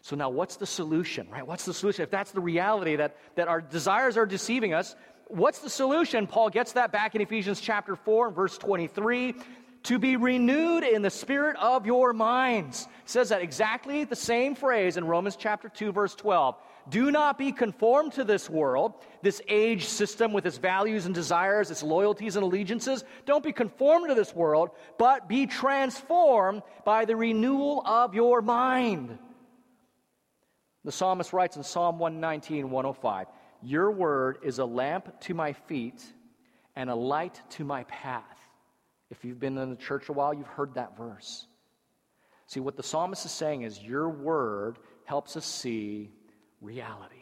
So, 0.03 0.15
now 0.15 0.29
what's 0.29 0.55
the 0.55 0.65
solution, 0.65 1.27
right? 1.29 1.45
What's 1.45 1.65
the 1.65 1.75
solution? 1.75 2.01
If 2.01 2.09
that's 2.09 2.31
the 2.31 2.41
reality 2.41 2.95
that, 2.95 3.17
that 3.35 3.47
our 3.47 3.61
desires 3.61 4.17
are 4.17 4.25
deceiving 4.25 4.73
us, 4.73 4.95
what's 5.27 5.59
the 5.59 5.69
solution? 5.69 6.25
Paul 6.25 6.49
gets 6.49 6.71
that 6.73 6.91
back 6.91 7.13
in 7.13 7.21
Ephesians 7.21 7.61
chapter 7.61 7.95
4 7.95 8.27
and 8.27 8.35
verse 8.35 8.57
23 8.57 9.35
to 9.83 9.97
be 9.97 10.15
renewed 10.15 10.83
in 10.83 11.01
the 11.01 11.09
spirit 11.09 11.55
of 11.57 11.85
your 11.85 12.13
minds. 12.13 12.87
It 13.03 13.09
says 13.09 13.29
that 13.29 13.41
exactly 13.41 14.03
the 14.03 14.15
same 14.15 14.55
phrase 14.55 14.97
in 14.97 15.05
Romans 15.05 15.35
chapter 15.35 15.69
2 15.69 15.91
verse 15.91 16.15
12. 16.15 16.55
Do 16.89 17.11
not 17.11 17.37
be 17.37 17.51
conformed 17.51 18.13
to 18.13 18.23
this 18.23 18.49
world, 18.49 18.93
this 19.21 19.41
age 19.47 19.85
system 19.85 20.33
with 20.33 20.45
its 20.45 20.57
values 20.57 21.05
and 21.05 21.13
desires, 21.13 21.71
its 21.71 21.83
loyalties 21.83 22.35
and 22.35 22.43
allegiances. 22.43 23.03
Don't 23.25 23.43
be 23.43 23.53
conformed 23.53 24.09
to 24.09 24.15
this 24.15 24.35
world, 24.35 24.71
but 24.97 25.29
be 25.29 25.45
transformed 25.45 26.63
by 26.85 27.05
the 27.05 27.15
renewal 27.15 27.83
of 27.85 28.15
your 28.15 28.41
mind. 28.41 29.17
The 30.83 30.91
psalmist 30.91 31.33
writes 31.33 31.57
in 31.57 31.63
Psalm 31.63 31.99
119, 31.99 32.69
105 32.69 33.27
Your 33.61 33.91
word 33.91 34.39
is 34.43 34.57
a 34.57 34.65
lamp 34.65 35.21
to 35.21 35.33
my 35.35 35.53
feet 35.53 36.03
and 36.75 36.89
a 36.89 36.95
light 36.95 37.39
to 37.51 37.63
my 37.63 37.83
path. 37.83 38.40
If 39.11 39.25
you've 39.25 39.39
been 39.39 39.57
in 39.57 39.69
the 39.69 39.75
church 39.75 40.09
a 40.09 40.13
while, 40.13 40.33
you've 40.33 40.47
heard 40.47 40.73
that 40.75 40.97
verse. 40.97 41.45
See, 42.47 42.61
what 42.61 42.77
the 42.77 42.83
psalmist 42.83 43.25
is 43.25 43.31
saying 43.31 43.61
is, 43.63 43.79
Your 43.79 44.09
word 44.09 44.79
helps 45.05 45.37
us 45.37 45.45
see 45.45 46.09
reality. 46.61 47.21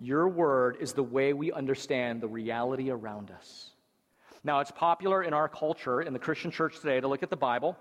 Your 0.00 0.28
word 0.28 0.76
is 0.80 0.92
the 0.92 1.02
way 1.02 1.32
we 1.32 1.50
understand 1.50 2.20
the 2.20 2.28
reality 2.28 2.90
around 2.90 3.32
us. 3.32 3.70
Now, 4.44 4.60
it's 4.60 4.70
popular 4.70 5.24
in 5.24 5.34
our 5.34 5.48
culture, 5.48 6.00
in 6.00 6.12
the 6.12 6.18
Christian 6.20 6.52
church 6.52 6.78
today, 6.80 7.00
to 7.00 7.08
look 7.08 7.24
at 7.24 7.30
the 7.30 7.36
Bible 7.36 7.76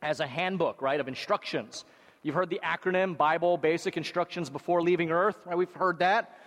as 0.00 0.20
a 0.20 0.26
handbook, 0.26 0.80
right, 0.80 0.98
of 0.98 1.08
instructions. 1.08 1.84
You've 2.22 2.34
heard 2.34 2.48
the 2.48 2.60
acronym 2.64 3.16
Bible 3.16 3.58
Basic 3.58 3.98
Instructions 3.98 4.48
Before 4.48 4.82
Leaving 4.82 5.10
Earth, 5.10 5.36
right? 5.44 5.56
We've 5.56 5.72
heard 5.72 5.98
that. 5.98 6.38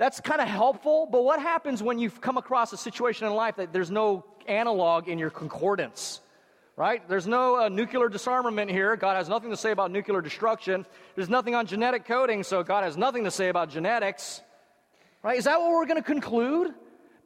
That's 0.00 0.18
kind 0.18 0.40
of 0.40 0.48
helpful, 0.48 1.06
but 1.12 1.24
what 1.24 1.42
happens 1.42 1.82
when 1.82 1.98
you've 1.98 2.22
come 2.22 2.38
across 2.38 2.72
a 2.72 2.78
situation 2.78 3.26
in 3.26 3.34
life 3.34 3.56
that 3.56 3.70
there's 3.70 3.90
no 3.90 4.24
analog 4.48 5.08
in 5.08 5.18
your 5.18 5.28
concordance? 5.28 6.20
right? 6.74 7.06
There's 7.06 7.26
no 7.26 7.60
uh, 7.60 7.68
nuclear 7.68 8.08
disarmament 8.08 8.70
here. 8.70 8.96
God 8.96 9.14
has 9.18 9.28
nothing 9.28 9.50
to 9.50 9.56
say 9.58 9.70
about 9.70 9.90
nuclear 9.90 10.22
destruction. 10.22 10.86
There's 11.14 11.28
nothing 11.28 11.54
on 11.54 11.66
genetic 11.66 12.06
coding, 12.06 12.42
so 12.42 12.62
God 12.62 12.84
has 12.84 12.96
nothing 12.96 13.24
to 13.24 13.30
say 13.30 13.50
about 13.50 13.68
genetics, 13.68 14.40
right? 15.22 15.36
Is 15.36 15.44
that 15.44 15.60
what 15.60 15.70
we're 15.72 15.84
going 15.84 15.98
to 15.98 16.02
conclude? 16.02 16.72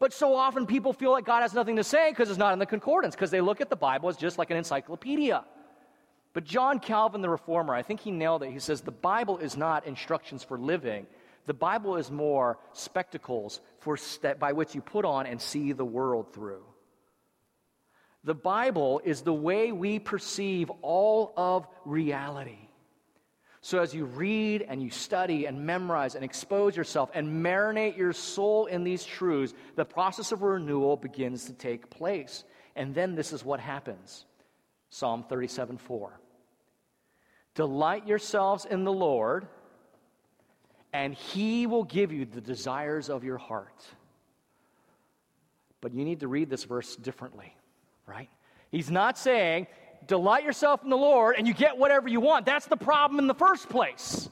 But 0.01 0.13
so 0.13 0.35
often 0.35 0.67
people 0.67 0.93
feel 0.93 1.13
like 1.13 1.25
God 1.25 1.43
has 1.43 1.55
nothing 1.55 1.77
to 1.77 1.85
say 1.85 2.11
because 2.11 2.31
it's 2.31 2.39
not 2.39 2.53
in 2.53 2.59
the 2.59 2.67
concordance, 2.67 3.15
because 3.15 3.31
they 3.31 3.41
look 3.41 3.61
at 3.61 3.71
the 3.71 3.77
Bible 3.77 4.09
as 4.09 4.17
just 4.17 4.37
like 4.39 4.51
an 4.51 4.57
encyclopedia. 4.57 5.45
But 6.33 6.43
John 6.43 6.81
Calvin, 6.81 7.23
the 7.23 7.31
reformer, 7.31 7.75
I 7.75 7.83
think 7.83 8.01
he 8.01 8.11
nailed 8.11 8.43
it. 8.43 8.51
He 8.51 8.59
says 8.59 8.81
the 8.81 8.91
Bible 8.91 9.39
is 9.39 9.57
not 9.57 9.87
instructions 9.87 10.43
for 10.43 10.59
living. 10.59 11.07
The 11.46 11.54
Bible 11.54 11.96
is 11.96 12.11
more 12.11 12.59
spectacles 12.72 13.61
for 13.78 13.96
st- 13.96 14.38
by 14.38 14.52
which 14.52 14.74
you 14.74 14.80
put 14.80 15.04
on 15.04 15.26
and 15.26 15.40
see 15.40 15.72
the 15.72 15.85
world 15.85 16.33
through. 16.33 16.64
The 18.24 18.35
Bible 18.35 19.02
is 19.04 19.20
the 19.20 19.35
way 19.35 19.70
we 19.70 19.98
perceive 19.98 20.70
all 20.80 21.35
of 21.37 21.66
reality. 21.85 22.68
So, 23.61 23.80
as 23.80 23.94
you 23.94 24.04
read 24.04 24.62
and 24.62 24.83
you 24.83 24.90
study 24.90 25.46
and 25.46 25.64
memorize 25.64 26.14
and 26.14 26.24
expose 26.24 26.76
yourself 26.76 27.11
and 27.14 27.44
marinate 27.44 27.96
your 27.96 28.12
soul 28.12 28.66
in 28.66 28.85
these 28.85 29.04
truths, 29.04 29.54
the 29.74 29.87
process 29.87 30.33
of 30.33 30.42
renewal 30.42 30.96
begins 30.96 31.46
to 31.46 31.54
take 31.54 31.88
place. 31.88 32.44
And 32.76 32.94
then 32.94 33.14
this 33.14 33.33
is 33.33 33.44
what 33.44 33.61
happens 33.61 34.26
Psalm 34.90 35.24
37 35.28 35.78
4. 35.78 36.20
Delight 37.54 38.07
yourselves 38.07 38.64
in 38.64 38.85
the 38.85 38.92
Lord, 38.92 39.46
and 40.94 41.12
he 41.12 41.66
will 41.66 41.85
give 41.85 42.11
you 42.11 42.24
the 42.24 42.40
desires 42.40 43.11
of 43.11 43.22
your 43.22 43.37
heart. 43.37 43.85
But 45.83 45.92
you 45.92 46.07
need 46.07 46.20
to 46.20 46.28
read 46.28 46.48
this 46.48 46.64
verse 46.64 46.96
differently 46.96 47.54
right? 48.07 48.28
He's 48.70 48.90
not 48.90 49.18
saying, 49.18 49.66
delight 50.07 50.44
yourself 50.44 50.83
in 50.83 50.90
the 50.90 50.96
Lord 50.96 51.37
and 51.38 51.46
you 51.46 51.54
get 51.54 51.76
whatever 51.76 52.09
you 52.09 52.20
want. 52.20 52.46
That's 52.46 52.66
the 52.66 52.76
problem 52.76 53.18
in 53.18 53.26
the 53.26 53.35
first 53.35 53.68
place. 53.68 54.28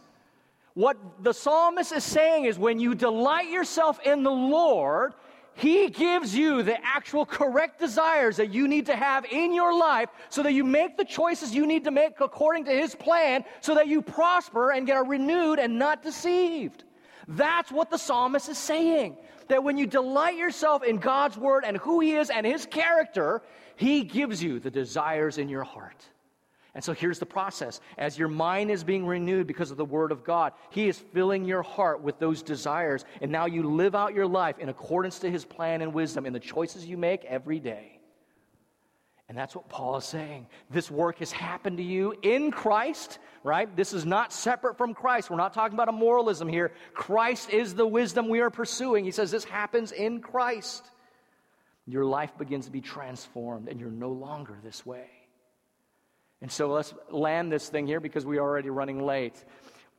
What 0.75 0.96
the 1.22 1.35
psalmist 1.35 1.92
is 1.92 2.05
saying 2.05 2.46
is 2.46 2.59
when 2.59 2.81
you 2.81 2.94
delight 2.94 3.51
yourself 3.51 4.01
in 4.05 4.22
the 4.22 4.31
Lord, 4.31 5.12
he 5.55 5.88
gives 5.91 6.35
you 6.35 6.62
the 6.62 6.83
actual 6.85 7.27
correct 7.27 7.79
desires 7.79 8.37
that 8.37 8.53
you 8.53 8.67
need 8.69 8.87
to 8.87 8.97
have 8.97 9.25
in 9.27 9.53
your 9.53 9.77
life 9.79 10.09
so 10.29 10.43
that 10.43 10.53
you 10.53 10.65
make 10.65 10.97
the 10.97 11.05
choices 11.05 11.55
you 11.55 11.67
need 11.67 11.85
to 11.85 11.91
make 11.91 12.21
according 12.21 12.65
to 12.65 12.73
His 12.73 12.95
plan 12.95 13.45
so 13.61 13.75
that 13.75 13.87
you 13.87 14.01
prosper 14.01 14.71
and 14.71 14.87
get 14.87 15.07
renewed 15.07 15.59
and 15.59 15.79
not 15.79 16.03
deceived. 16.03 16.85
That's 17.29 17.71
what 17.71 17.91
the 17.91 17.99
psalmist 17.99 18.49
is 18.49 18.59
saying. 18.59 19.17
That 19.49 19.62
when 19.62 19.77
you 19.77 19.87
delight 19.87 20.37
yourself 20.37 20.83
in 20.83 20.97
God's 20.97 21.37
word 21.37 21.65
and 21.67 21.77
who 21.77 22.01
He 22.01 22.15
is 22.15 22.31
and 22.31 22.47
His 22.47 22.65
character, 22.67 23.43
he 23.77 24.05
gives 24.05 24.43
you 24.43 24.61
the 24.61 24.71
desires 24.71 25.38
in 25.38 25.49
your 25.49 25.65
heart. 25.65 26.05
And 26.75 26.83
so 26.83 26.95
here's 26.95 27.19
the 27.19 27.27
process. 27.27 27.81
As 27.99 28.19
your 28.19 28.29
mind 28.29 28.71
is 28.71 28.83
being 28.83 29.07
renewed 29.07 29.47
because 29.47 29.71
of 29.71 29.77
the 29.77 29.85
Word 29.85 30.11
of 30.11 30.25
God, 30.25 30.53
He 30.71 30.89
is 30.89 30.99
filling 30.99 31.45
your 31.45 31.63
heart 31.63 32.03
with 32.03 32.19
those 32.19 32.43
desires. 32.43 33.05
And 33.21 33.31
now 33.31 33.47
you 33.47 33.63
live 33.63 33.95
out 33.95 34.15
your 34.15 34.27
life 34.27 34.59
in 34.59 34.69
accordance 34.69 35.19
to 35.21 35.31
His 35.31 35.45
plan 35.45 35.83
and 35.83 35.93
wisdom 35.93 36.25
in 36.25 36.33
the 36.33 36.41
choices 36.41 36.87
you 36.87 36.97
make 36.97 37.25
every 37.25 37.61
day. 37.61 37.99
And 39.29 39.37
that's 39.37 39.55
what 39.55 39.69
Paul 39.69 39.97
is 39.97 40.05
saying. 40.05 40.47
This 40.71 40.91
work 40.91 41.19
has 41.19 41.33
happened 41.33 41.79
to 41.79 41.83
you 41.83 42.15
in 42.23 42.51
Christ, 42.51 43.19
right? 43.43 43.75
This 43.77 43.93
is 43.93 44.05
not 44.05 44.33
separate 44.33 44.77
from 44.77 44.95
Christ. 44.95 45.31
We're 45.31 45.37
not 45.37 45.55
talking 45.55 45.75
about 45.75 45.89
a 45.89 45.93
moralism 45.93 46.49
here. 46.49 46.73
Christ 46.93 47.51
is 47.51 47.75
the 47.75 47.87
wisdom 47.87 48.29
we 48.29 48.41
are 48.41 48.51
pursuing. 48.51 49.05
He 49.05 49.11
says 49.11 49.31
this 49.31 49.45
happens 49.45 49.93
in 49.93 50.21
Christ 50.21 50.85
your 51.87 52.05
life 52.05 52.37
begins 52.39 52.67
to 52.67 52.73
be 52.73 52.81
transformed 52.81 53.69
and 53.69 53.81
you're 53.81 53.91
no 53.91 54.11
longer 54.11 54.59
this 54.63 54.87
way. 54.87 55.09
And 56.43 56.51
so 56.51 56.67
let's 56.67 56.93
land 57.09 57.53
this 57.53 57.69
thing 57.69 57.87
here 57.87 58.01
because 58.01 58.27
we're 58.27 58.43
already 58.43 58.69
running 58.69 59.07
late. 59.07 59.43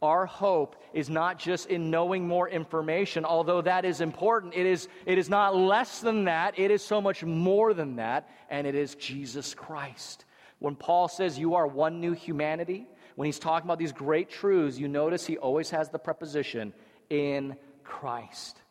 Our 0.02 0.26
hope 0.26 0.76
is 0.92 1.10
not 1.10 1.40
just 1.40 1.68
in 1.68 1.90
knowing 1.90 2.28
more 2.28 2.50
information, 2.50 3.24
although 3.24 3.62
that 3.62 3.86
is 3.86 4.02
important. 4.02 4.54
It 4.54 4.66
is, 4.66 4.90
it 5.06 5.18
is 5.18 5.30
not 5.30 5.56
less 5.56 6.02
than 6.02 6.26
that, 6.26 6.60
it 6.60 6.70
is 6.70 6.84
so 6.84 7.00
much 7.00 7.24
more 7.24 7.74
than 7.74 7.96
that, 7.96 8.30
and 8.50 8.68
it 8.68 8.76
is 8.76 8.96
Jesus 8.96 9.54
Christ. 9.54 10.26
When 10.60 10.76
Paul 10.76 11.08
says 11.08 11.40
you 11.40 11.56
are 11.56 11.66
one 11.66 12.02
new 12.02 12.12
humanity, 12.12 12.86
when 13.16 13.28
he's 13.28 13.40
talking 13.40 13.66
about 13.66 13.80
these 13.80 13.94
great 13.94 14.30
truths, 14.30 14.78
you 14.78 14.90
notice 14.90 15.26
he 15.26 15.38
always 15.38 15.70
has 15.70 15.90
the 15.90 16.00
preposition 16.00 16.74
in 17.10 17.56
Christ. 17.86 18.62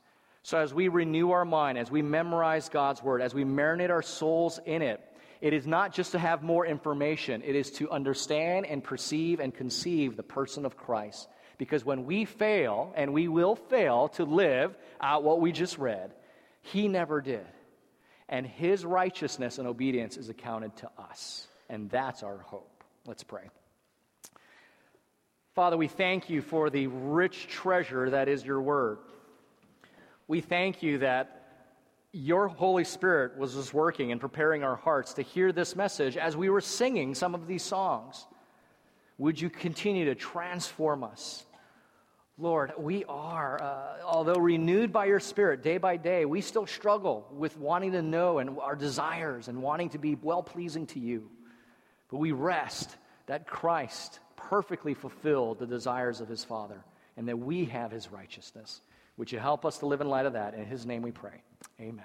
So, 0.43 0.59
as 0.59 0.75
we 0.75 0.89
renew 0.89 1.31
our 1.31 1.45
mind, 1.45 1.79
as 1.79 1.91
we 1.91 2.03
memorize 2.03 2.69
God's 2.69 3.03
word, 3.03 3.23
as 3.23 3.33
we 3.33 3.45
marinate 3.45 3.91
our 3.91 4.03
souls 4.03 4.59
in 4.67 4.83
it, 4.83 5.01
it 5.43 5.53
is 5.53 5.67
not 5.67 5.93
just 5.93 6.13
to 6.13 6.19
have 6.19 6.43
more 6.43 6.65
information, 6.65 7.43
it 7.45 7.55
is 7.55 7.71
to 7.73 7.91
understand 7.91 8.65
and 8.65 8.83
perceive 8.83 9.41
and 9.41 9.55
conceive 9.55 10.17
the 10.17 10.23
person 10.23 10.65
of 10.65 10.77
Christ. 10.77 11.29
Because 11.59 11.85
when 11.85 12.07
we 12.07 12.25
fail, 12.25 12.93
and 12.97 13.13
we 13.13 13.29
will 13.29 13.57
fail 13.57 14.09
to 14.11 14.25
live 14.25 14.75
out 15.01 15.25
what 15.25 15.41
we 15.41 15.53
just 15.53 15.77
read, 15.77 16.13
He 16.63 16.89
never 16.89 17.21
did. 17.21 17.45
And 18.29 18.47
His 18.47 18.85
righteousness 18.85 19.59
and 19.59 19.69
obedience 19.69 20.17
is 20.17 20.31
accounted 20.31 20.77
to 20.77 20.91
us. 20.97 21.47
And 21.69 21.91
that's 21.91 22.23
our 22.23 22.39
hope. 22.39 22.85
Let's 23.07 23.25
pray. 23.25 23.51
Father, 25.55 25.77
we 25.77 25.89
thank 25.89 26.31
you 26.31 26.41
for 26.41 26.71
the 26.71 26.87
rich 26.87 27.47
treasure 27.49 28.09
that 28.11 28.29
is 28.29 28.45
your 28.45 28.63
word 28.63 28.99
we 30.33 30.41
thank 30.41 30.83
you 30.83 30.99
that 30.99 31.42
your 32.13 32.49
Holy 32.49 32.85
Spirit 32.85 33.39
was 33.39 33.55
just 33.55 33.73
working 33.73 34.13
and 34.13 34.21
preparing 34.21 34.63
our 34.63 34.77
hearts 34.77 35.15
to 35.15 35.23
hear 35.23 35.51
this 35.51 35.75
message 35.75 36.17
as 36.17 36.37
we 36.37 36.51
were 36.51 36.61
singing 36.61 37.15
some 37.15 37.35
of 37.35 37.47
these 37.47 37.63
songs. 37.63 38.27
Would 39.17 39.41
you 39.41 39.49
continue 39.49 40.05
to 40.07 40.15
transform 40.15 41.05
us? 41.05 41.47
Lord, 42.39 42.73
we 42.79 43.05
are, 43.05 43.63
uh, 43.63 44.03
although 44.05 44.35
renewed 44.35 44.93
by 44.93 45.07
your 45.07 45.21
Spirit 45.21 45.63
day 45.63 45.79
by 45.79 45.97
day, 45.97 46.25
we 46.25 46.41
still 46.41 46.67
struggle 46.67 47.27
with 47.33 47.57
wanting 47.57 47.93
to 47.93 48.03
know 48.03 48.39
and 48.39 48.59
our 48.59 48.77
desires 48.77 49.49
and 49.49 49.63
wanting 49.63 49.91
to 49.91 49.99
be 49.99 50.17
well 50.21 50.43
pleasing 50.43 50.87
to 50.89 51.01
you. 51.01 51.31
But 52.11 52.19
we 52.19 52.33
rest 52.33 52.97
that 53.27 53.47
Christ 53.47 54.21
perfectly 54.37 54.93
fulfilled 54.93 55.61
the 55.61 55.67
desires 55.67 56.21
of 56.21 56.29
his 56.29 56.45
Father 56.45 56.85
and 57.17 57.29
that 57.29 57.39
we 57.39 57.67
have 57.67 57.91
his 57.91 58.11
righteousness. 58.11 58.81
Would 59.17 59.31
you 59.31 59.39
help 59.39 59.65
us 59.65 59.79
to 59.79 59.87
live 59.87 60.01
in 60.01 60.09
light 60.09 60.27
of 60.27 60.33
that? 60.33 60.55
In 60.55 60.65
his 60.65 60.87
name 60.87 61.03
we 61.03 61.11
pray. 61.11 61.43
Amen. 61.81 62.05